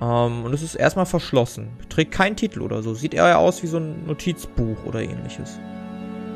[0.00, 1.70] Ähm, und es ist erstmal verschlossen.
[1.88, 2.94] Trägt keinen Titel oder so.
[2.94, 5.58] Sieht eher aus wie so ein Notizbuch oder ähnliches.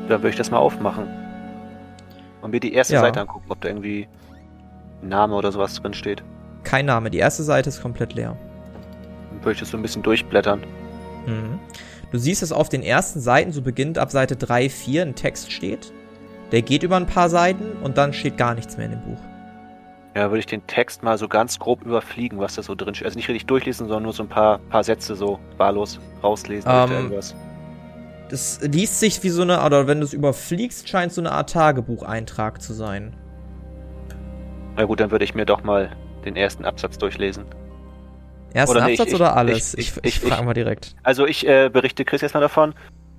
[0.07, 1.07] Dann würde ich das mal aufmachen.
[2.41, 3.01] Und mir die erste Ja.
[3.01, 4.07] Seite angucken, ob da irgendwie
[5.01, 6.23] ein Name oder sowas drin steht.
[6.63, 7.09] Kein Name.
[7.09, 8.37] Die erste Seite ist komplett leer.
[9.31, 10.61] Dann würde ich das so ein bisschen durchblättern.
[11.25, 11.59] Mhm.
[12.11, 15.51] Du siehst, dass auf den ersten Seiten, so beginnt ab Seite 3, 4, ein Text
[15.51, 15.91] steht.
[16.51, 19.19] Der geht über ein paar Seiten und dann steht gar nichts mehr in dem Buch.
[20.15, 23.05] Ja, würde ich den Text mal so ganz grob überfliegen, was da so drin steht.
[23.05, 26.71] Also nicht richtig durchlesen, sondern nur so ein paar, paar Sätze so wahllos rauslesen.
[26.71, 27.35] Ähm, oder irgendwas.
[28.29, 31.51] Das liest sich wie so eine, oder wenn du es überfliegst, scheint so eine Art
[31.51, 33.15] Tagebucheintrag zu sein.
[34.75, 37.45] Na gut, dann würde ich mir doch mal den ersten Absatz durchlesen.
[38.53, 39.73] Ersten Oder nee, Absatz ich- oder alles?
[39.75, 40.95] ich- Ich, ich, ich- frage mal direkt.
[41.03, 42.73] Also ich äh, berichte Chris erstmal davon.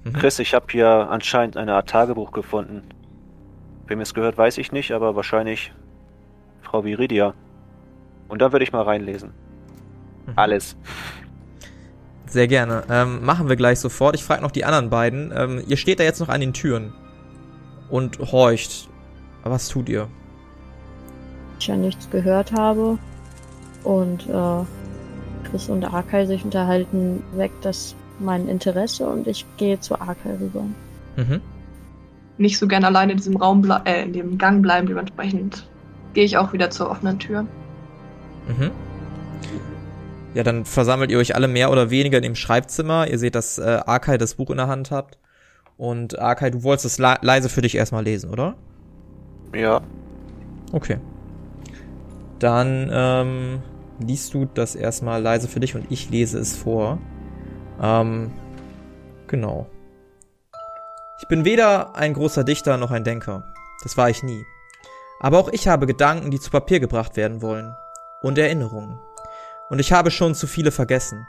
[0.04, 0.12] Mhm.
[0.12, 2.82] Chris, ich habe hier anscheinend eine Art Tagebuch gefunden.
[3.86, 5.72] Wem es gehört, weiß ich nicht, aber wahrscheinlich
[6.60, 7.34] Frau Viridia.
[8.28, 9.30] Und dann würde ich mal reinlesen.
[10.26, 10.32] Mhm.
[10.36, 10.76] Alles.
[12.30, 12.84] Sehr gerne.
[12.90, 14.14] Ähm, machen wir gleich sofort.
[14.14, 15.32] Ich frage noch die anderen beiden.
[15.34, 16.92] Ähm, ihr steht da jetzt noch an den Türen
[17.88, 18.88] und horcht.
[19.44, 20.08] Was tut ihr?
[21.58, 22.98] Ich ja nichts gehört habe.
[23.82, 24.64] Und äh,
[25.48, 30.64] Chris und Arkai sich unterhalten, weckt das mein Interesse und ich gehe zu Arkai rüber.
[31.16, 31.40] Mhm.
[32.36, 35.66] Nicht so gern alleine in diesem Raum, äh, in dem Gang bleiben, dementsprechend
[36.14, 37.42] gehe ich auch wieder zur offenen Tür.
[38.46, 38.70] Mhm.
[40.34, 43.08] Ja, dann versammelt ihr euch alle mehr oder weniger in dem Schreibzimmer.
[43.08, 45.18] Ihr seht, dass äh, Arkai das Buch in der Hand habt.
[45.76, 48.56] Und Arkai, du wolltest es le leise für dich erstmal lesen, oder?
[49.54, 49.80] Ja.
[50.72, 50.98] Okay.
[52.38, 53.62] Dann ähm,
[54.00, 56.98] liest du das erstmal leise für dich und ich lese es vor.
[57.80, 58.32] Ähm,
[59.26, 59.66] genau.
[61.20, 63.44] Ich bin weder ein großer Dichter noch ein Denker.
[63.82, 64.44] Das war ich nie.
[65.20, 67.74] Aber auch ich habe Gedanken, die zu Papier gebracht werden wollen.
[68.22, 68.98] Und Erinnerungen.
[69.70, 71.26] Und ich habe schon zu viele vergessen.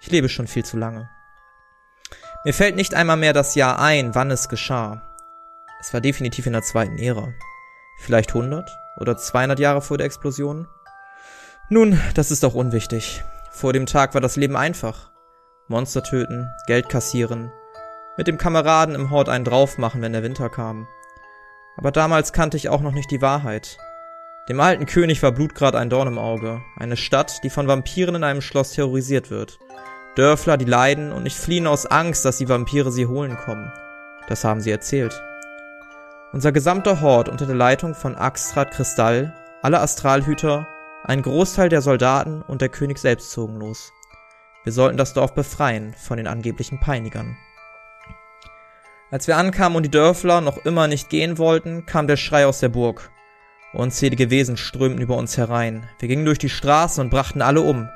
[0.00, 1.08] Ich lebe schon viel zu lange.
[2.44, 5.02] Mir fällt nicht einmal mehr das Jahr ein, wann es geschah.
[5.80, 7.32] Es war definitiv in der zweiten Ära.
[7.98, 10.68] Vielleicht 100 oder 200 Jahre vor der Explosion?
[11.68, 13.24] Nun, das ist auch unwichtig.
[13.50, 15.10] Vor dem Tag war das Leben einfach.
[15.68, 17.50] Monster töten, Geld kassieren,
[18.16, 20.86] mit dem Kameraden im Hort einen draufmachen, wenn der Winter kam.
[21.76, 23.78] Aber damals kannte ich auch noch nicht die Wahrheit.
[24.48, 28.22] Dem alten König war Blutgrad ein Dorn im Auge, eine Stadt, die von Vampiren in
[28.22, 29.58] einem Schloss terrorisiert wird.
[30.14, 33.72] Dörfler, die leiden und nicht fliehen aus Angst, dass die Vampire sie holen kommen.
[34.28, 35.20] Das haben sie erzählt.
[36.32, 40.68] Unser gesamter Hort unter der Leitung von Axtrat Kristall, alle Astralhüter,
[41.02, 43.92] ein Großteil der Soldaten und der König selbst zogen los.
[44.62, 47.36] Wir sollten das Dorf befreien von den angeblichen Peinigern.
[49.10, 52.60] Als wir ankamen und die Dörfler noch immer nicht gehen wollten, kam der Schrei aus
[52.60, 53.10] der Burg.
[53.76, 55.86] Unzählige Wesen strömten über uns herein.
[55.98, 57.90] Wir gingen durch die Straßen und brachten alle um.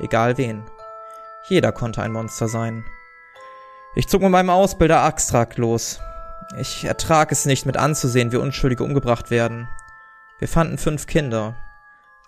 [0.00, 0.62] Egal wen.
[1.46, 2.86] Jeder konnte ein Monster sein.
[3.96, 6.00] Ich zog mit meinem Ausbilder Axtrak los.
[6.58, 9.68] Ich ertrag es nicht mit anzusehen, wie Unschuldige umgebracht werden.
[10.38, 11.54] Wir fanden fünf Kinder.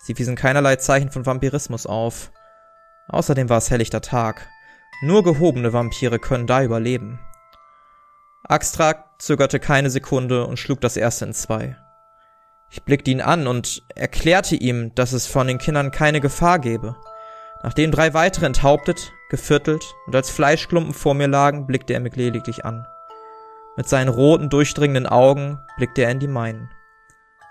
[0.03, 2.31] Sie wiesen keinerlei Zeichen von Vampirismus auf.
[3.07, 4.47] Außerdem war es helllichter Tag.
[5.01, 7.19] Nur gehobene Vampire können da überleben.
[8.43, 11.75] Axtrak zögerte keine Sekunde und schlug das erste in zwei.
[12.71, 16.95] Ich blickte ihn an und erklärte ihm, dass es von den Kindern keine Gefahr gebe.
[17.63, 22.65] Nachdem drei weitere enthauptet, geviertelt und als Fleischklumpen vor mir lagen, blickte er mich lediglich
[22.65, 22.87] an.
[23.75, 26.69] Mit seinen roten, durchdringenden Augen blickte er in die meinen.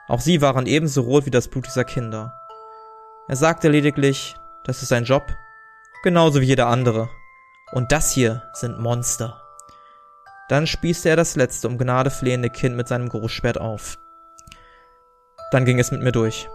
[0.09, 2.35] Auch sie waren ebenso rot wie das Blut dieser Kinder.
[3.28, 5.26] Er sagte lediglich, das ist sein Job,
[6.02, 7.11] genauso wie jeder andere.
[7.72, 9.42] Und das hier sind Monster.
[10.48, 13.98] Dann spießte er das letzte um Gnade flehende Kind mit seinem Großschwert auf.
[15.50, 16.48] Dann ging es mit mir durch.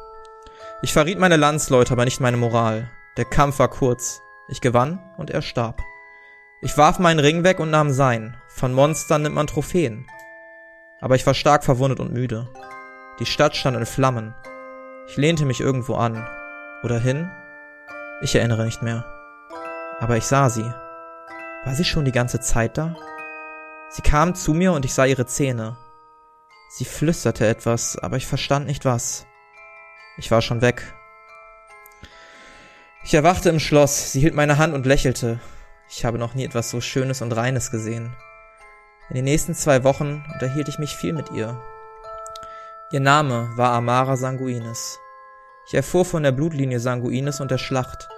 [0.82, 2.89] Ich verriet meine Landsleute, aber nicht meine Moral.
[3.17, 4.21] Der Kampf war kurz.
[4.49, 5.82] Ich gewann und er starb.
[6.62, 8.38] Ich warf meinen Ring weg und nahm sein.
[8.47, 10.06] Von Monstern nimmt man Trophäen.
[11.01, 12.49] Aber ich war stark verwundet und müde.
[13.19, 14.34] Die Stadt stand in Flammen.
[15.08, 16.27] Ich lehnte mich irgendwo an.
[16.84, 17.29] Oder hin?
[18.21, 19.06] Ich erinnere nicht mehr.
[19.99, 20.69] Aber ich sah sie.
[21.65, 22.95] War sie schon die ganze Zeit da?
[23.89, 25.77] Sie kam zu mir und ich sah ihre Zähne.
[26.76, 29.28] Sie flüsterte etwas, aber ich verstand nicht was.
[30.18, 30.96] Ich war schon weg.
[33.04, 35.40] Ich erwachte im Schloss, sie hielt meine Hand und lächelte.
[35.88, 38.16] Ich habe noch nie etwas so Schönes und Reines gesehen.
[39.10, 41.62] In den nächsten zwei Wochen unterhielt ich mich viel mit ihr.
[42.92, 44.98] Ihr Name war Amara Sanguinis.
[45.68, 48.10] Ich erfuhr von der Blutlinie Sanguinis und der Schlacht.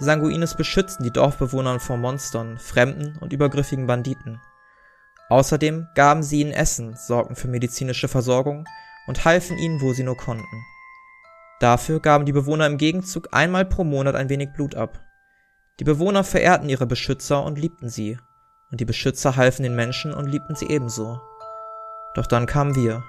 [0.00, 4.40] Die Sanguinis beschützten die Dorfbewohner vor Monstern, Fremden und übergriffigen Banditen.
[5.28, 8.64] Außerdem gaben sie ihnen Essen, sorgten für medizinische Versorgung
[9.06, 10.64] und halfen ihnen, wo sie nur konnten.
[11.60, 15.00] Dafür gaben die Bewohner im Gegenzug einmal pro Monat ein wenig Blut ab.
[15.80, 18.18] Die Bewohner verehrten ihre Beschützer und liebten sie,
[18.70, 21.20] und die Beschützer halfen den Menschen und liebten sie ebenso.
[22.14, 23.02] Doch dann kamen wir.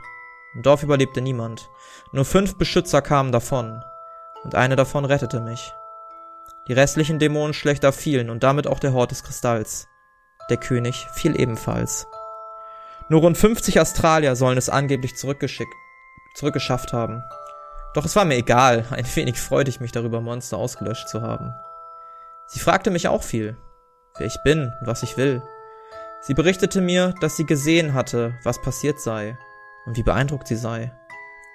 [0.56, 1.70] Im Dorf überlebte niemand.
[2.12, 3.84] Nur fünf Beschützer kamen davon,
[4.44, 5.74] und eine davon rettete mich.
[6.68, 9.89] Die restlichen Dämonenschlechter fielen und damit auch der Hort des Kristalls.
[10.50, 12.08] Der König fiel ebenfalls.
[13.08, 15.74] Nur rund 50 Australier sollen es angeblich zurückgeschickt,
[16.36, 17.24] zurückgeschafft haben.
[17.94, 21.54] Doch es war mir egal, ein wenig freute ich mich darüber, Monster ausgelöscht zu haben.
[22.48, 23.58] Sie fragte mich auch viel,
[24.18, 25.42] wer ich bin und was ich will.
[26.22, 29.38] Sie berichtete mir, dass sie gesehen hatte, was passiert sei
[29.86, 30.92] und wie beeindruckt sie sei.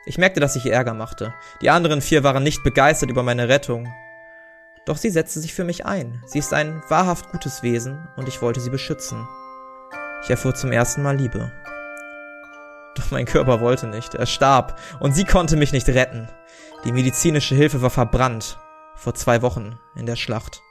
[0.06, 1.34] Ich merkte, dass ich ihr Ärger machte.
[1.62, 3.92] Die anderen vier waren nicht begeistert über meine Rettung
[4.86, 6.22] doch sie setzte sich für mich ein.
[6.26, 9.26] Sie ist ein wahrhaft gutes Wesen und ich wollte sie beschützen.
[10.22, 11.52] Ich erfuhr zum ersten Mal Liebe.
[12.94, 14.14] Doch mein Körper wollte nicht.
[14.14, 16.28] Er starb und sie konnte mich nicht retten.
[16.84, 18.58] Die medizinische Hilfe war verbrannt.
[18.94, 20.62] Vor zwei Wochen in der Schlacht.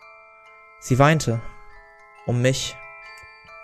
[0.80, 1.42] Sie weinte.
[2.26, 2.78] Um mich.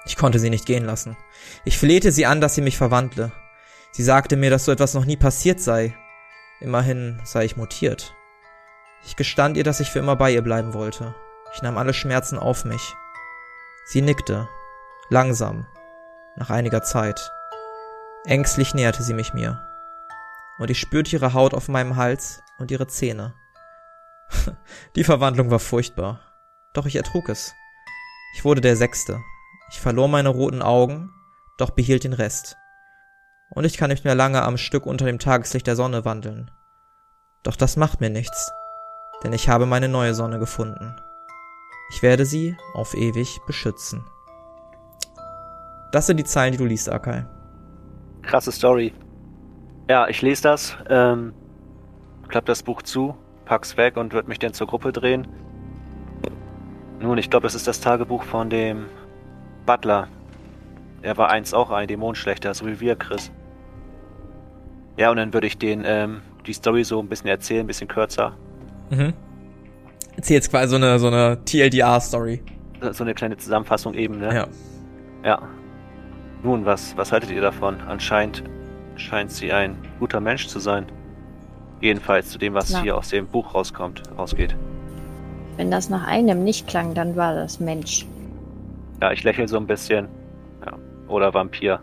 [0.05, 1.15] Ich konnte sie nicht gehen lassen.
[1.63, 3.31] Ich flehte sie an, dass sie mich verwandle.
[3.91, 5.95] Sie sagte mir, dass so etwas noch nie passiert sei.
[6.59, 8.15] Immerhin sei ich mutiert.
[9.03, 11.15] Ich gestand ihr, dass ich für immer bei ihr bleiben wollte.
[11.53, 12.95] Ich nahm alle Schmerzen auf mich.
[13.85, 14.47] Sie nickte,
[15.09, 15.65] langsam,
[16.35, 17.31] nach einiger Zeit.
[18.25, 19.61] Ängstlich näherte sie mich mir.
[20.59, 23.33] Und ich spürte ihre Haut auf meinem Hals und ihre Zähne.
[24.95, 26.19] Die Verwandlung war furchtbar.
[26.73, 27.53] Doch ich ertrug es.
[28.35, 29.19] Ich wurde der Sechste.
[29.71, 31.11] Ich verlor meine roten Augen,
[31.57, 32.57] doch behielt den Rest.
[33.49, 36.51] Und ich kann nicht mehr lange am Stück unter dem Tageslicht der Sonne wandeln.
[37.41, 38.51] Doch das macht mir nichts
[39.23, 40.95] denn ich habe meine neue Sonne gefunden.
[41.91, 44.03] Ich werde sie auf ewig beschützen.
[45.91, 47.25] Das sind die Zeilen, die du liest, Akai.
[48.21, 48.93] Krasse Story.
[49.89, 51.33] Ja, ich lese das, ähm,
[52.27, 53.15] klapp das Buch zu,
[53.45, 55.27] pack's weg und würde mich dann zur Gruppe drehen.
[56.99, 58.85] Nun, ich glaube, das ist das Tagebuch von dem
[59.65, 60.07] Butler.
[61.01, 63.31] Er war einst auch ein Dämonenschlechter, so wie wir, Chris.
[64.97, 67.87] Ja, und dann würde ich den ähm, die Story so ein bisschen erzählen, ein bisschen
[67.87, 68.37] kürzer.
[68.89, 69.13] Mhm.
[70.15, 72.41] Erzähl jetzt quasi so eine, so eine TLDR-Story.
[72.91, 74.33] So eine kleine Zusammenfassung eben, ne?
[74.33, 74.47] Ja.
[75.23, 75.41] Ja.
[76.43, 77.77] Nun, was, was haltet ihr davon?
[77.87, 78.43] Anscheinend
[78.95, 80.85] scheint sie ein guter Mensch zu sein.
[81.81, 82.81] Jedenfalls zu dem, was Ja.
[82.81, 84.55] hier aus dem Buch rauskommt, rausgeht.
[85.57, 88.05] Wenn das nach einem nicht klang, dann war das Mensch.
[89.01, 90.07] Ja, ich lächle so ein bisschen.
[90.65, 90.73] Ja.
[91.07, 91.79] Oder Vampir.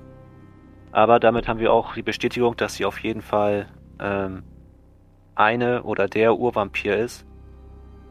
[0.92, 3.66] Aber damit haben wir auch die Bestätigung, dass sie auf jeden Fall
[4.00, 4.42] ähm,
[5.36, 7.24] eine oder der Urvampir ist.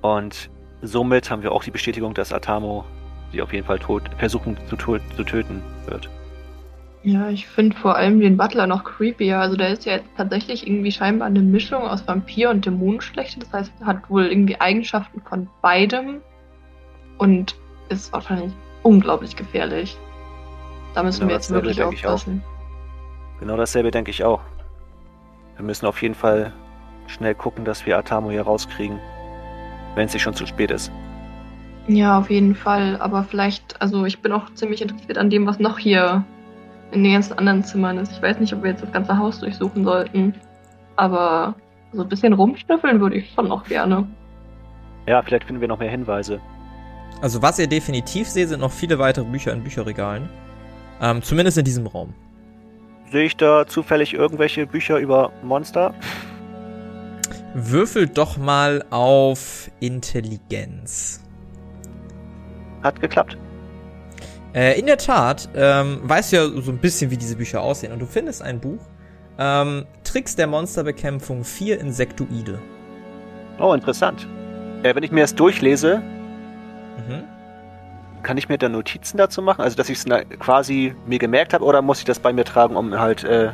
[0.01, 0.49] Und
[0.81, 2.85] somit haben wir auch die Bestätigung, dass Atamo
[3.31, 6.09] sie auf jeden Fall tot, versuchen zu, to zu töten wird.
[7.03, 9.39] Ja, ich finde vor allem den Butler noch creepier.
[9.39, 13.39] Also der ist ja jetzt tatsächlich irgendwie scheinbar eine Mischung aus Vampir und Dämonenschlechte.
[13.39, 16.21] Das heißt, er hat wohl irgendwie Eigenschaften von beidem
[17.19, 17.55] und
[17.89, 19.97] ist wahrscheinlich unglaublich gefährlich.
[20.95, 22.43] Da müssen Genau wir jetzt wirklich aufpassen.
[23.39, 24.41] Genau dasselbe denke ich auch.
[25.57, 26.53] Wir müssen auf jeden Fall
[27.07, 28.99] schnell gucken, dass wir Atamo hier rauskriegen,
[29.95, 30.91] wenn es nicht schon zu spät ist.
[31.87, 32.97] Ja, auf jeden Fall.
[32.99, 36.23] Aber vielleicht, also ich bin auch ziemlich interessiert an dem, was noch hier
[36.91, 38.11] in den ganzen anderen Zimmern ist.
[38.11, 40.33] Ich weiß nicht, ob wir jetzt das ganze Haus durchsuchen sollten.
[40.95, 41.55] Aber
[41.91, 44.07] so ein bisschen rumschnüffeln würde ich schon noch gerne.
[45.07, 46.39] Ja, vielleicht finden wir noch mehr Hinweise.
[47.21, 50.29] Also was ihr definitiv seht, sind noch viele weitere Bücher in Bücherregalen.
[51.01, 52.13] Ähm, zumindest in diesem Raum.
[53.11, 55.93] Sehe ich da zufällig irgendwelche Bücher über Monster?
[57.57, 61.23] Würfelt doch mal auf Intelligenz.
[62.83, 63.37] Hat geklappt.
[64.53, 67.93] Äh, in der Tat, ähm, weißt du ja so ein bisschen, wie diese Bücher aussehen.
[67.93, 68.79] Und du findest ein Buch.
[69.37, 72.59] Ähm, Tricks der Monsterbekämpfung 4 Insektoide.
[73.59, 74.27] Oh, interessant.
[74.83, 76.01] Äh, wenn ich mir das durchlese,
[76.97, 77.23] Mhm.
[78.21, 79.61] kann ich mir da Notizen dazu machen?
[79.61, 80.05] Also, dass ich es
[80.39, 83.51] quasi mir gemerkt habe oder muss ich das bei mir tragen, um halt äh,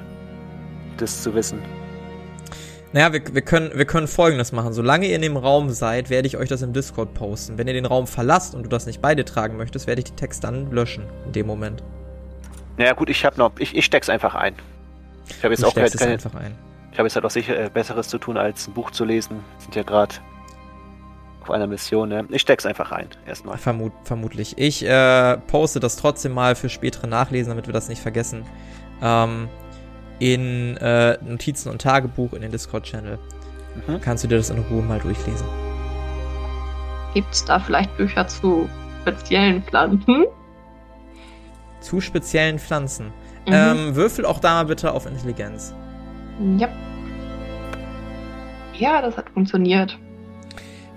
[0.98, 1.60] das zu wissen?
[2.94, 4.74] Naja, wir, wir, können, wir können folgendes machen.
[4.74, 7.58] Solange ihr in dem Raum seid, werde ich euch das im Discord posten.
[7.58, 10.06] Wenn ihr den Raum verlasst und du das nicht bei dir tragen möchtest, werde ich
[10.06, 11.06] die Text dann löschen.
[11.26, 11.84] In dem Moment.
[12.78, 13.52] Naja, gut, ich habe noch.
[13.60, 14.56] Ich, ich steck's einfach ein.
[15.30, 16.58] Ich habe jetzt Du auch keine, es einfach ein.
[16.92, 19.40] Ich habe jetzt halt auch sicher äh, Besseres zu tun, als ein Buch zu lesen.
[19.60, 20.16] Sind ja gerade
[21.42, 22.26] auf einer Mission, ne?
[22.30, 23.58] Ich steck's einfach ein, erstmal.
[23.58, 24.58] Vermut, vermutlich.
[24.58, 28.46] Ich äh, poste das trotzdem mal für spätere Nachlesen, damit wir das nicht vergessen.
[29.02, 29.48] Ähm,
[30.22, 33.18] in äh, Notizen und Tagebuch in den Discord-Channel.
[33.88, 34.02] Mhm.
[34.02, 35.48] Kannst du dir das in Ruhe mal durchlesen.
[37.16, 38.70] Gibt es da vielleicht Bücher zu
[39.02, 40.26] speziellen Pflanzen?
[41.80, 43.08] Zu speziellen Pflanzen.
[43.48, 43.54] Mhm.
[43.54, 45.74] Ähm, würfel auch da mal bitte auf Intelligenz.
[46.58, 46.70] ja.
[48.78, 49.98] Ja, das hat funktioniert.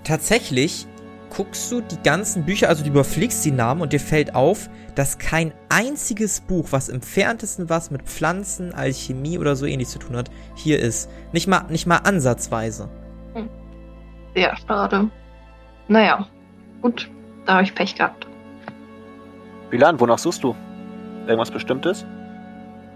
[0.03, 0.87] Tatsächlich
[1.35, 5.17] guckst du die ganzen Bücher, also du überfliegst die Namen und dir fällt auf, dass
[5.17, 10.15] kein einziges Buch, was im entferntesten was mit Pflanzen, Alchemie oder so ähnlich zu tun
[10.15, 11.09] hat, hier ist.
[11.33, 12.89] Nicht mal, nicht mal ansatzweise.
[14.33, 15.09] Sehr schade.
[15.87, 16.25] Naja,
[16.81, 17.09] gut,
[17.45, 18.27] da habe ich Pech gehabt.
[19.71, 20.55] Milan, wonach suchst du?
[21.27, 22.05] Irgendwas Bestimmtes?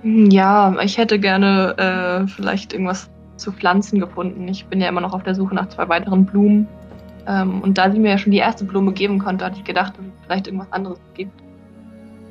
[0.04, 4.48] Ja, ich hätte gerne äh, vielleicht irgendwas zu Pflanzen gefunden.
[4.48, 6.68] Ich bin ja immer noch auf der Suche nach zwei weiteren Blumen.
[7.30, 9.94] Ähm, und da sie mir ja schon die erste Blume geben konnte, hatte ich gedacht,
[9.98, 11.40] dass es vielleicht irgendwas anderes gibt.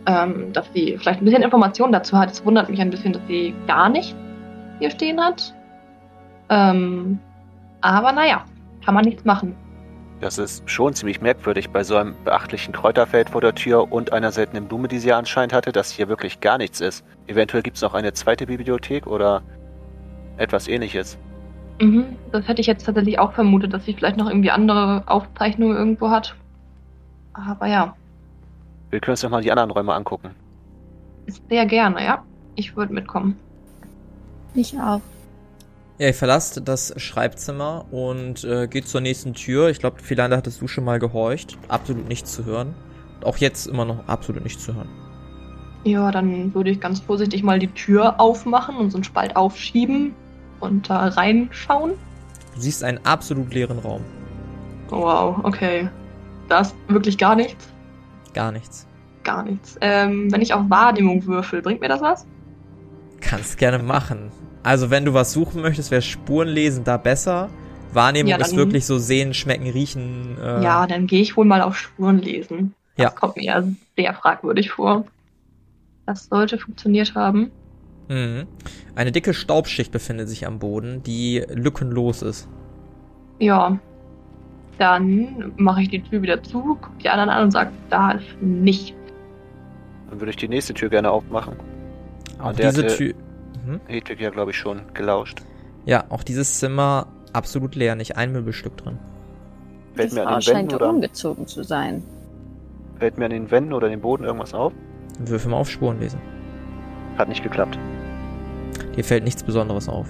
[0.06, 2.30] Ähm, dass sie vielleicht ein bisschen Informationen dazu hat.
[2.30, 4.16] Es wundert mich ein bisschen, dass sie gar nicht
[4.80, 5.54] hier stehen hat.
[6.48, 7.18] Ähm,
[7.80, 8.44] aber naja,
[8.84, 9.54] kann man nichts machen.
[10.20, 14.32] Das ist schon ziemlich merkwürdig bei so einem beachtlichen Kräuterfeld vor der Tür und einer
[14.32, 17.04] seltenen Blume, die sie ja anscheinend hatte, dass hier wirklich gar nichts ist.
[17.28, 19.42] Eventuell gibt es noch eine zweite Bibliothek oder
[20.38, 21.18] etwas ähnliches.
[21.80, 25.76] Mhm, das hätte ich jetzt tatsächlich auch vermutet, dass sie vielleicht noch irgendwie andere Aufzeichnungen
[25.76, 26.34] irgendwo hat.
[27.32, 27.94] Aber ja,
[28.90, 30.30] Wir können uns doch mal die anderen Räume angucken.
[31.48, 32.24] sehr gerne, ja.
[32.56, 33.36] Ich würde mitkommen.
[34.54, 35.00] Ich auch.
[35.98, 39.68] Ja, ihr verlasst das Schreibzimmer und äh, geht zur nächsten Tür.
[39.68, 41.56] Ich glaube, vielleicht hattest du schon mal gehorcht.
[41.68, 42.74] Absolut nichts zu hören.
[43.16, 44.88] Und auch jetzt immer noch absolut nichts zu hören.
[45.84, 50.14] Ja, dann würde ich ganz vorsichtig mal die Tür aufmachen und so einen Spalt aufschieben
[50.60, 51.92] und da reinschauen.
[52.54, 54.02] Du siehst einen absolut leeren Raum.
[54.88, 55.88] Wow, okay.
[56.48, 57.68] Da ist wirklich gar nichts.
[58.34, 58.86] Gar nichts.
[59.22, 59.76] Gar nichts.
[59.80, 62.26] Ähm, wenn ich auf Wahrnehmung würfel, bringt mir das was?
[63.20, 64.30] Kannst gerne machen.
[64.62, 67.48] Also, wenn du was suchen möchtest, wäre Spurenlesen da besser.
[67.92, 70.36] Wahrnehmung Ja, ist wirklich so sehen, schmecken, riechen.
[70.42, 72.74] Äh, Ja, dann gehe ich wohl mal auf Spuren lesen.
[72.96, 73.10] Das Ja.
[73.10, 73.62] kommt mir ja
[73.96, 75.04] sehr fragwürdig vor.
[76.06, 77.50] Das sollte funktioniert haben.
[78.08, 78.46] Mhm.
[78.94, 82.48] Eine dicke Staubschicht befindet sich am Boden, die lückenlos ist.
[83.38, 83.78] Ja.
[84.78, 88.26] Dann mache ich die Tür wieder zu, gucke die anderen an und sage, da ist
[88.40, 88.96] nichts.
[90.08, 91.56] Dann würde ich die nächste Tür gerne aufmachen.
[92.40, 93.14] Auch der diese Tür.
[93.66, 93.80] Mhm.
[93.86, 95.42] Hedwig ja, glaube ich, schon gelauscht.
[95.84, 98.98] Ja, auch dieses Zimmer absolut leer, nicht ein Möbelstück drin.
[99.94, 102.02] Fällt Die mir, an den scheint Wänden oder, umgezogen zu sein.
[102.98, 104.72] fällt mir an den Wänden oder dem Boden irgendwas auf?
[105.18, 106.20] Würfel mal auf Spuren lesen.
[107.16, 107.78] Hat nicht geklappt.
[108.98, 110.08] Dir fällt nichts Besonderes auf.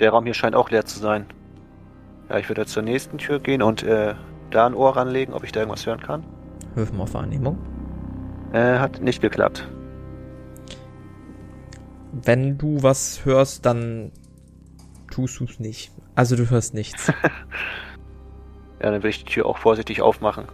[0.00, 1.24] Der Raum hier scheint auch leer zu sein.
[2.28, 4.14] Ja, ich würde zur nächsten Tür gehen und äh,
[4.50, 6.24] da ein Ohr ranlegen, ob ich da irgendwas hören kann.
[6.74, 7.56] Würfel mal auf Wahrnehmung.
[8.52, 9.66] Äh, hat nicht geklappt.
[12.12, 14.12] Wenn du was hörst, dann
[15.10, 15.90] tust du es nicht.
[16.16, 17.10] Also du hörst nichts.
[18.82, 20.44] Ja, dann will ich die Tür auch vorsichtig aufmachen.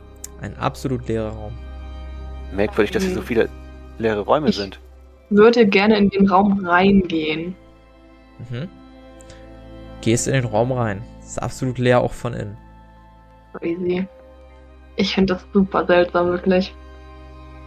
[0.40, 1.52] Ein absolut leerer Raum.
[2.54, 3.48] Merkwürdig, dass hier so viele
[3.98, 4.78] leere Räume Ich- sind.
[5.30, 7.54] Würde gerne in den Raum reingehen.
[8.50, 8.68] Mhm.
[10.00, 11.02] Gehst in den Raum rein.
[11.20, 12.56] Ist absolut leer auch von innen.
[13.54, 14.06] Crazy.
[14.96, 16.74] Ich finde das super seltsam, wirklich.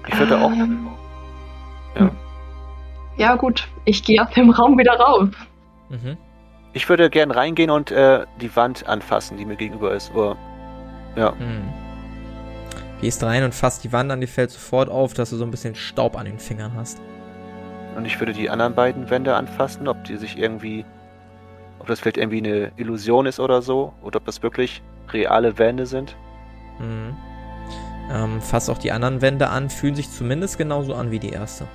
[0.07, 0.51] Ich würde auch.
[0.51, 0.87] Ähm,
[1.95, 2.11] Ja.
[3.17, 3.67] Ja, gut.
[3.85, 5.29] Ich gehe aus dem Raum wieder raus.
[5.89, 6.17] Mhm.
[6.73, 10.13] Ich würde gern reingehen und äh, die Wand anfassen, die mir gegenüber ist.
[10.13, 10.37] Oder,
[11.15, 11.73] ja, Mhm.
[13.01, 15.51] Gehst rein und fasst die Wand an, die fällt sofort auf, dass du so ein
[15.51, 16.99] bisschen Staub an den Fingern hast.
[17.97, 20.85] Und ich würde die anderen beiden Wände anfassen, ob die sich irgendwie.
[21.79, 23.93] Ob das vielleicht irgendwie eine Illusion ist oder so.
[24.01, 26.15] Oder ob das wirklich reale Wände sind.
[26.79, 27.15] Mhm.
[28.11, 31.65] Ähm, fass auch die anderen Wände an, fühlen sich zumindest genauso an wie die erste.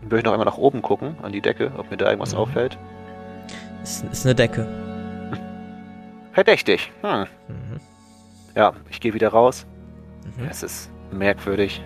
[0.00, 2.32] Dann würde ich noch einmal nach oben gucken, an die Decke, ob mir da irgendwas
[2.34, 2.40] Mhm.
[2.40, 2.78] auffällt.
[3.82, 4.66] Ist, ist eine Decke.
[6.32, 6.92] Verdächtig.
[7.02, 7.26] Hm.
[7.48, 7.80] Mhm.
[8.56, 9.66] Ja, ich gehe wieder raus.
[10.36, 10.46] Mhm.
[10.50, 11.80] Es ist merkwürdig.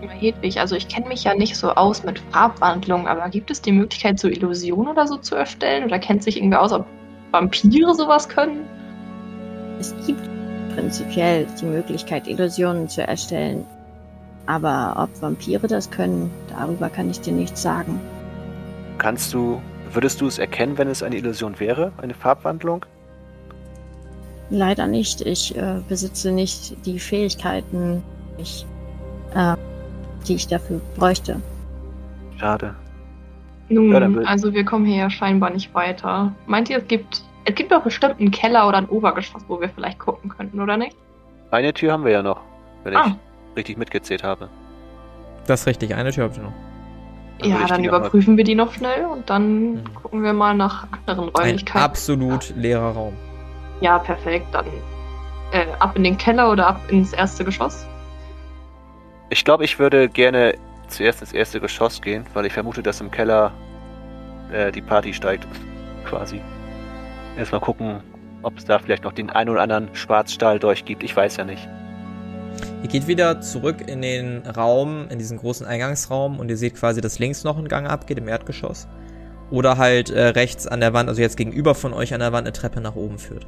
[0.00, 3.60] Mal, Hedwig, also ich kenne mich ja nicht so aus mit Farbwandlung, aber gibt es
[3.60, 5.84] die Möglichkeit, so Illusionen oder so zu erstellen?
[5.84, 6.86] Oder kennt sich irgendwer aus, ob
[7.32, 8.64] Vampire sowas können?
[9.80, 10.20] Es gibt
[10.74, 13.64] prinzipiell die Möglichkeit, Illusionen zu erstellen.
[14.46, 18.00] Aber ob Vampire das können, darüber kann ich dir nichts sagen.
[18.98, 19.60] Kannst du,
[19.92, 21.92] würdest du es erkennen, wenn es eine Illusion wäre?
[21.98, 22.84] Eine Farbwandlung?
[24.50, 25.20] Leider nicht.
[25.20, 28.02] Ich äh, besitze nicht die Fähigkeiten,
[28.38, 28.64] ich,
[29.34, 29.56] äh,
[30.26, 31.40] die ich dafür bräuchte.
[32.38, 32.74] Schade.
[33.68, 36.32] Nun, Ja, will- also wir kommen hier ja scheinbar nicht weiter.
[36.46, 39.68] Meint ihr, es gibt, es gibt doch bestimmt einen Keller oder ein Obergeschoss, wo wir
[39.68, 40.96] vielleicht gucken könnten, oder nicht?
[41.50, 42.40] Eine Tür haben wir ja noch,
[42.84, 43.06] wenn Ah.
[43.06, 44.48] ich richtig mitgezählt habe.
[45.46, 46.52] Das ist richtig, eine Tür habt ihr noch.
[47.40, 49.94] Dann ja, dann überprüfen wir die noch schnell und dann Mhm.
[49.94, 51.82] gucken wir mal nach anderen Ein Räumlichkeiten.
[51.84, 53.12] absolut leerer Raum.
[53.80, 54.46] Ja, perfekt.
[54.52, 54.66] Dann
[55.52, 57.86] äh, ab in den Keller oder ab ins erste Geschoss.
[59.30, 60.54] Ich glaube, ich würde gerne
[60.88, 63.52] zuerst ins erste Geschoss gehen, weil ich vermute, dass im Keller
[64.50, 65.46] äh, die Party steigt.
[66.06, 66.40] Quasi.
[67.36, 68.00] Erstmal gucken,
[68.42, 71.02] ob es da vielleicht noch den einen oder anderen Schwarzstahl durchgibt.
[71.02, 71.68] Ich weiß ja nicht.
[72.82, 77.00] Ihr geht wieder zurück in den Raum, in diesen großen Eingangsraum und ihr seht quasi,
[77.00, 78.88] dass links noch ein Gang abgeht im Erdgeschoss.
[79.50, 82.46] Oder halt äh, rechts an der Wand, also jetzt gegenüber von euch an der Wand
[82.46, 83.46] eine Treppe nach oben führt.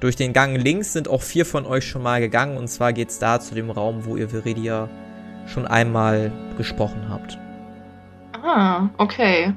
[0.00, 3.18] Durch den Gang links sind auch vier von euch schon mal gegangen und zwar geht's
[3.18, 4.88] da zu dem Raum, wo ihr Viridia
[5.46, 7.38] schon einmal gesprochen habt.
[8.42, 9.52] Ah, okay.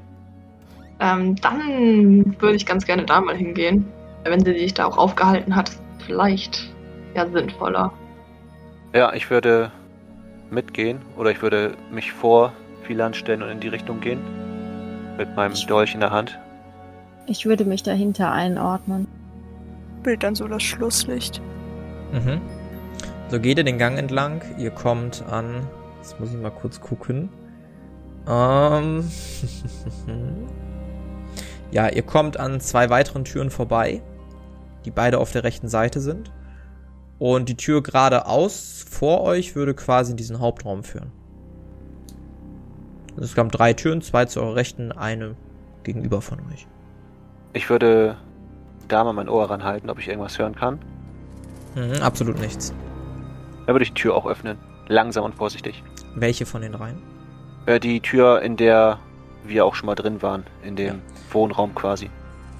[0.99, 3.85] Ähm, dann würde ich ganz gerne da mal hingehen.
[4.23, 6.71] Wenn sie sich da auch aufgehalten hat, ist vielleicht
[7.15, 7.91] ja sinnvoller.
[8.93, 9.71] Ja, ich würde
[10.49, 14.19] mitgehen oder ich würde mich vor Philan stellen und in die Richtung gehen.
[15.17, 16.37] Mit meinem Ich- Dolch in der Hand.
[17.27, 19.07] Ich würde mich dahinter einordnen.
[20.01, 21.41] Bild dann so das Schlusslicht.
[22.11, 22.41] Mhm.
[23.29, 24.41] So geht ihr den Gang entlang.
[24.57, 25.67] Ihr kommt an.
[25.99, 27.29] Jetzt muss ich mal kurz gucken.
[28.27, 29.09] Ähm.
[31.71, 34.01] ja, ihr kommt an zwei weiteren Türen vorbei,
[34.85, 36.31] die beide auf der rechten Seite sind.
[37.19, 41.11] Und die Tür geradeaus vor euch würde quasi in diesen Hauptraum führen.
[43.11, 45.35] Also Es gab drei Türen, zwei zu eurer Rechten, eine
[45.83, 46.67] gegenüber von euch.
[47.53, 48.17] Ich würde
[48.91, 50.79] da mal mein Ohr ranhalten, ob ich irgendwas hören kann.
[51.75, 52.73] Mhm, absolut nichts.
[53.65, 54.57] Dann würde ich die Tür auch öffnen.
[54.87, 55.83] Langsam und vorsichtig.
[56.15, 56.97] Welche von den dreien?
[57.65, 58.99] Äh, die Tür, in der
[59.45, 60.45] wir auch schon mal drin waren.
[60.63, 62.09] In dem Wohnraum quasi.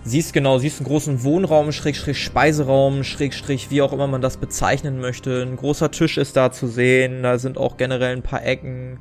[0.03, 4.99] Siehst genau, siehst einen großen Wohnraum, Schrägstrich Speiseraum, Schrägstrich wie auch immer man das bezeichnen
[4.99, 5.43] möchte.
[5.43, 8.97] Ein großer Tisch ist da zu sehen, da sind auch generell ein paar Ecken,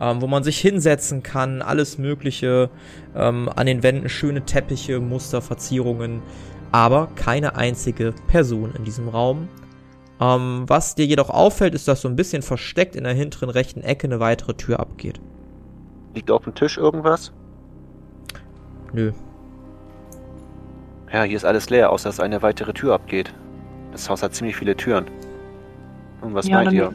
[0.00, 2.70] ähm, wo man sich hinsetzen kann, alles mögliche.
[3.16, 6.22] Ähm, an den Wänden schöne Teppiche, Muster, Verzierungen,
[6.74, 9.46] aber keine einzige Person in diesem Raum.
[10.20, 13.80] Ähm, was dir jedoch auffällt, ist, dass so ein bisschen versteckt in der hinteren rechten
[13.82, 15.20] Ecke eine weitere Tür abgeht.
[16.16, 17.32] Liegt auf dem Tisch irgendwas?
[18.92, 19.12] Nö.
[21.12, 23.32] Ja, hier ist alles leer, außer dass eine weitere Tür abgeht.
[23.92, 25.04] Das Haus hat ziemlich viele Türen.
[26.22, 26.92] Und was Ja, meint ihr?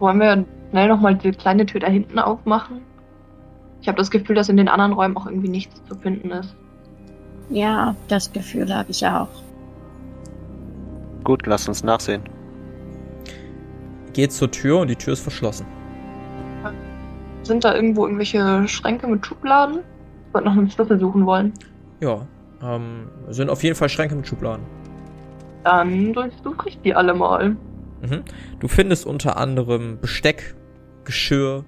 [0.00, 2.80] Wollen wir schnell nochmal die kleine Tür da hinten aufmachen?
[3.80, 6.56] Ich habe das Gefühl, dass in den anderen Räumen auch irgendwie nichts zu finden ist.
[7.50, 9.28] Ja, das Gefühl habe ich auch.
[11.24, 12.22] Gut, lasst uns nachsehen.
[14.12, 15.66] Geht zur Tür und die Tür ist verschlossen.
[17.42, 19.80] Sind da irgendwo irgendwelche Schränke mit Schubladen?
[20.28, 21.52] Ich wollte noch einen Schlüssel suchen wollen.
[22.00, 22.26] Ja.
[22.62, 24.64] Ähm, sind auf jeden Fall Schränke mit Schubladen.
[25.64, 27.50] Dann durchsuche ich die alle mal.
[28.02, 28.22] Mhm.
[28.60, 30.54] Du findest unter anderem Besteck,
[31.04, 31.64] Geschirr,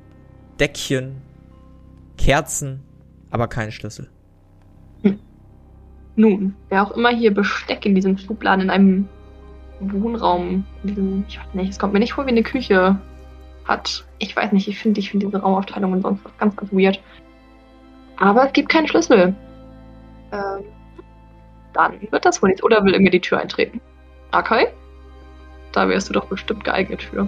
[0.60, 1.22] Deckchen,
[2.16, 2.82] Kerzen,
[3.30, 4.10] aber keinen Schlüssel.
[6.16, 9.08] Nun, wer auch immer hier Besteck in diesen Schubladen in einem
[9.80, 12.98] Wohnraum, in diesem, ich weiß nicht, es kommt mir nicht vor wie eine Küche
[13.64, 14.04] hat.
[14.18, 17.00] Ich weiß nicht, ich finde ich finde diese Raumaufteilungen sonst was ganz, ganz weird.
[18.16, 19.34] Aber es gibt keinen Schlüssel.
[20.32, 20.64] Ähm,
[21.72, 22.62] dann wird das wohl nichts.
[22.62, 23.80] Oder will irgendwie die Tür eintreten?
[24.30, 24.72] Akai?
[25.72, 27.26] Da wärst du doch bestimmt geeignet für.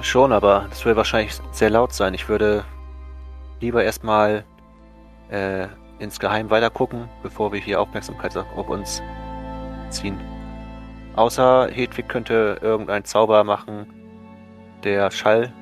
[0.00, 2.14] Schon, aber das will wahrscheinlich sehr laut sein.
[2.14, 2.64] Ich würde
[3.60, 4.44] lieber erstmal
[5.30, 5.66] äh,
[6.04, 9.02] insgeheim weiter gucken, bevor wir hier Aufmerksamkeit auf uns
[9.90, 10.18] ziehen.
[11.16, 13.86] Außer Hedwig könnte irgendeinen Zauber machen,
[14.82, 15.52] der Schall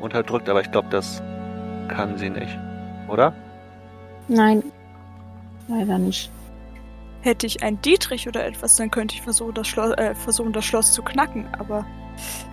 [0.00, 1.22] unterdrückt, aber ich glaube, das
[1.88, 2.56] kann sie nicht.
[3.08, 3.34] Oder?
[4.28, 4.62] Nein,
[5.68, 6.30] leider nicht.
[7.22, 10.64] Hätte ich einen Dietrich oder etwas, dann könnte ich versuchen, das Schloss, äh, versuchen, das
[10.64, 11.46] Schloss zu knacken.
[11.58, 11.84] Aber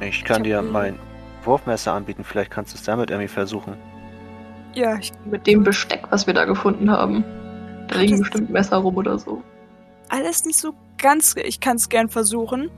[0.01, 0.99] Ich kann Ich dir mein
[1.43, 3.77] Wurfmesser anbieten, vielleicht kannst du es damit irgendwie versuchen.
[4.77, 7.23] Ja, ich, Mit dem Besteck, was wir da gefunden haben.
[7.87, 9.41] Da liegen Das- bestimmt Messer rum oder so.
[10.09, 11.35] alles nicht so ganz.
[11.43, 12.69] Ich kann es gern versuchen.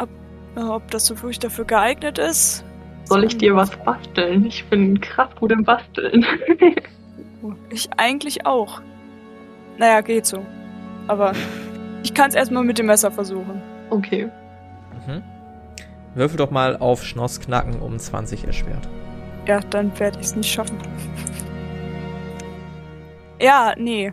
[0.00, 0.08] Ob,
[0.56, 2.64] äh, ob das so wirklich dafür geeignet ist.
[3.04, 4.46] Soll ich dir was basteln?
[4.46, 6.24] Ich bin krass gut im Basteln.
[7.70, 8.80] Ich eigentlich auch.
[9.78, 10.44] Naja, geht so.
[11.06, 11.32] Aber
[12.02, 13.62] ich kann es erstmal mit dem Messer versuchen.
[13.90, 14.28] okay.
[15.06, 15.22] Mhm.
[16.16, 18.88] Würfel doch mal auf Schnoss knacken um 20 erschwert.
[19.46, 20.78] Ja, dann werde ich es nicht schaffen.
[23.40, 24.12] Ja, nee.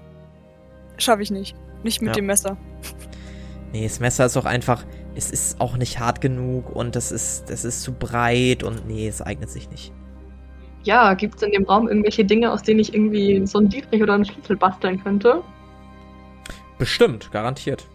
[0.98, 1.56] Schaffe ich nicht.
[1.84, 2.14] Nicht mit Ja.
[2.14, 2.58] dem Messer.
[3.72, 7.50] Nee, das Messer ist auch einfach, es ist auch nicht hart genug und das ist,
[7.50, 9.92] das ist zu breit und nee, es eignet sich nicht.
[10.84, 14.04] Ja, gibt es in dem Raum irgendwelche Dinge, aus denen ich irgendwie so einen Dietrich
[14.04, 15.42] oder einen Schlüssel basteln könnte?
[16.78, 17.88] Bestimmt, garantiert.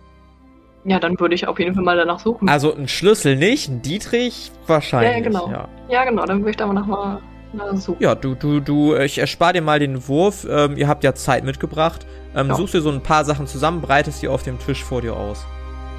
[0.84, 2.48] Ja, dann würde ich auf jeden Fall mal danach suchen.
[2.48, 5.16] Also ein Schlüssel nicht, ein Dietrich wahrscheinlich.
[5.16, 5.50] Ja, genau.
[5.50, 7.20] Ja, Ja, genau, dann würde ich da mal nach mal
[7.52, 7.96] nach suchen.
[8.02, 10.46] ja du, du, du, ich erspare dir mal den Wurf.
[10.48, 12.06] Ähm, ihr habt ja Zeit mitgebracht.
[12.36, 12.54] Ähm, Ja.
[12.54, 15.46] Suchst dir so ein paar Sachen zusammen, breitest die auf dem Tisch vor dir aus.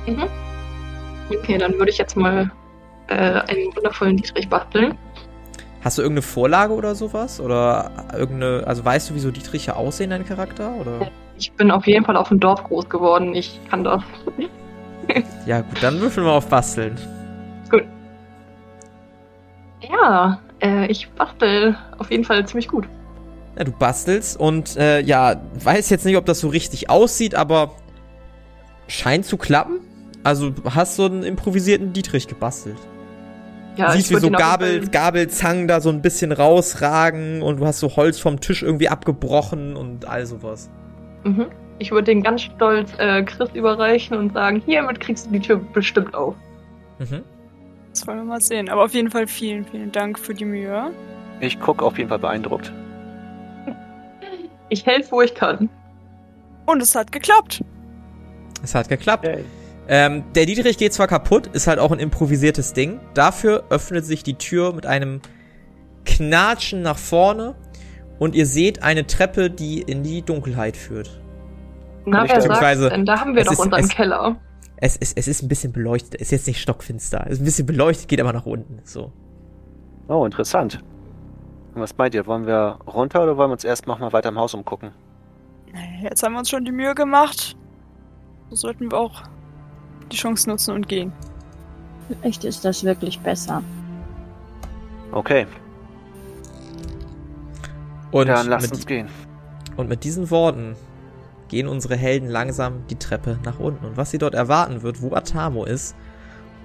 [0.08, 0.24] Mhm.
[1.30, 2.50] Okay, dann würde ich jetzt mal
[3.08, 4.96] äh, einen wundervollen Dietrich basteln.
[5.82, 7.40] Hast du irgendeine Vorlage oder sowas?
[7.40, 10.74] Oder irgendeine, also weißt du, wie so Dietriche aussehen, dein Charakter?
[10.80, 11.10] Oder?
[11.38, 13.34] Ich bin auf jeden Fall auf dem Dorf groß geworden.
[13.34, 14.02] Ich kann das.
[15.46, 16.96] Ja, gut, dann würfeln wir auf Basteln.
[19.82, 22.88] Ja, äh, ich bastel auf jeden Fall ziemlich gut.
[23.58, 27.72] Ja, du bastelst und äh, ja, weiß jetzt nicht, ob das so richtig aussieht, aber
[28.88, 29.80] scheint zu klappen.
[30.24, 32.78] Also du hast so einen improvisierten Dietrich gebastelt.
[33.78, 37.80] Ja, Siehst, ich wie so Gabel, Gabelzangen da so ein bisschen rausragen und du hast
[37.80, 40.70] so Holz vom Tisch irgendwie abgebrochen und all sowas.
[41.24, 41.46] Mhm.
[41.80, 45.58] Ich würde den ganz stolz äh, Chris überreichen und sagen, hiermit kriegst du die Tür
[45.74, 46.36] bestimmt auf.
[47.00, 47.24] Mhm.
[47.92, 48.70] Das wollen wir mal sehen.
[48.70, 50.92] Aber auf jeden Fall vielen, vielen Dank für die Mühe.
[51.40, 52.72] Ich gucke auf jeden Fall beeindruckt.
[54.70, 55.70] Ich helfe, wo ich kann.
[56.66, 57.64] Und es hat geklappt.
[58.62, 59.28] Es hat geklappt.
[59.88, 63.00] Ähm, der Dietrich geht zwar kaputt, ist halt auch ein improvisiertes Ding.
[63.16, 65.22] Dafür öffnet sich die Tür mit einem
[66.06, 67.56] Knatschen nach vorne
[68.20, 71.19] und ihr seht eine Treppe, die in die Dunkelheit führt.
[72.06, 73.06] Na, wer sagt denn?
[73.06, 74.36] Da haben wir es doch ist- unseren es- Keller.
[74.82, 77.26] Es, es, es ist ein bisschen beleuchtet, ist jetzt nicht stockfinster.
[77.26, 78.80] Es ist ein bisschen beleuchtet, geht aber nach unten.
[78.86, 79.12] So.
[80.08, 80.82] Oh, interessant.
[81.76, 82.26] Und was meint ihr?
[82.28, 84.92] Wollen wir runter oder wollen wir uns erst noch mal weiter im Haus umgucken?
[86.02, 87.58] Jetzt haben wir uns schon die Mühe gemacht.
[88.50, 89.24] So sollten wir auch
[90.12, 91.12] die Chance nutzen und gehen.
[92.08, 93.62] Vielleicht ist das wirklich besser.
[95.12, 95.46] Okay,
[98.12, 99.08] Und, dann lasst uns gehen.
[99.78, 100.76] und mit diesen Worten
[101.50, 103.86] gehen unsere Helden langsam die Treppe nach unten.
[103.86, 105.96] Und was sie dort erwarten wird, wo Atamo ist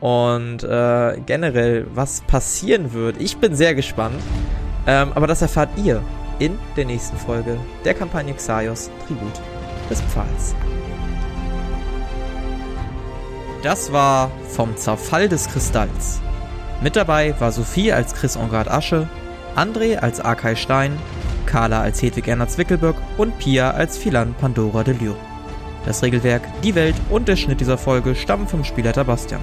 [0.00, 4.20] und äh, generell, was passieren wird, ich bin sehr gespannt.
[4.86, 6.02] Ähm, aber das erfahrt ihr
[6.38, 9.40] in der nächsten Folge der Kampagne Xaios Tribut
[9.88, 10.54] des Pfahls.
[13.62, 16.20] Das war vom Zerfall des Kristalls.
[16.82, 19.08] Mit dabei war Sophie als Chris Engard Asche,
[19.56, 20.98] André als Arkai Stein,
[21.46, 25.14] Carla als Hedwig Erna Zwickelböck und Pia als Philan Pandora de Liu.
[25.84, 29.42] Das Regelwerk, die Welt und der Schnitt dieser Folge stammen vom Spielleiter Bastian.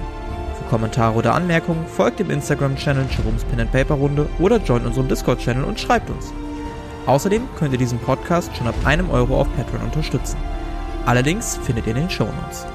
[0.58, 5.08] Für Kommentare oder Anmerkungen folgt dem Instagram-Channel Jerome's Pen and Paper Runde oder joint unserem
[5.08, 6.32] Discord-Channel und schreibt uns.
[7.06, 10.36] Außerdem könnt ihr diesen Podcast schon ab einem Euro auf Patreon unterstützen.
[11.06, 12.66] Allerdings findet ihr in den Shownotes.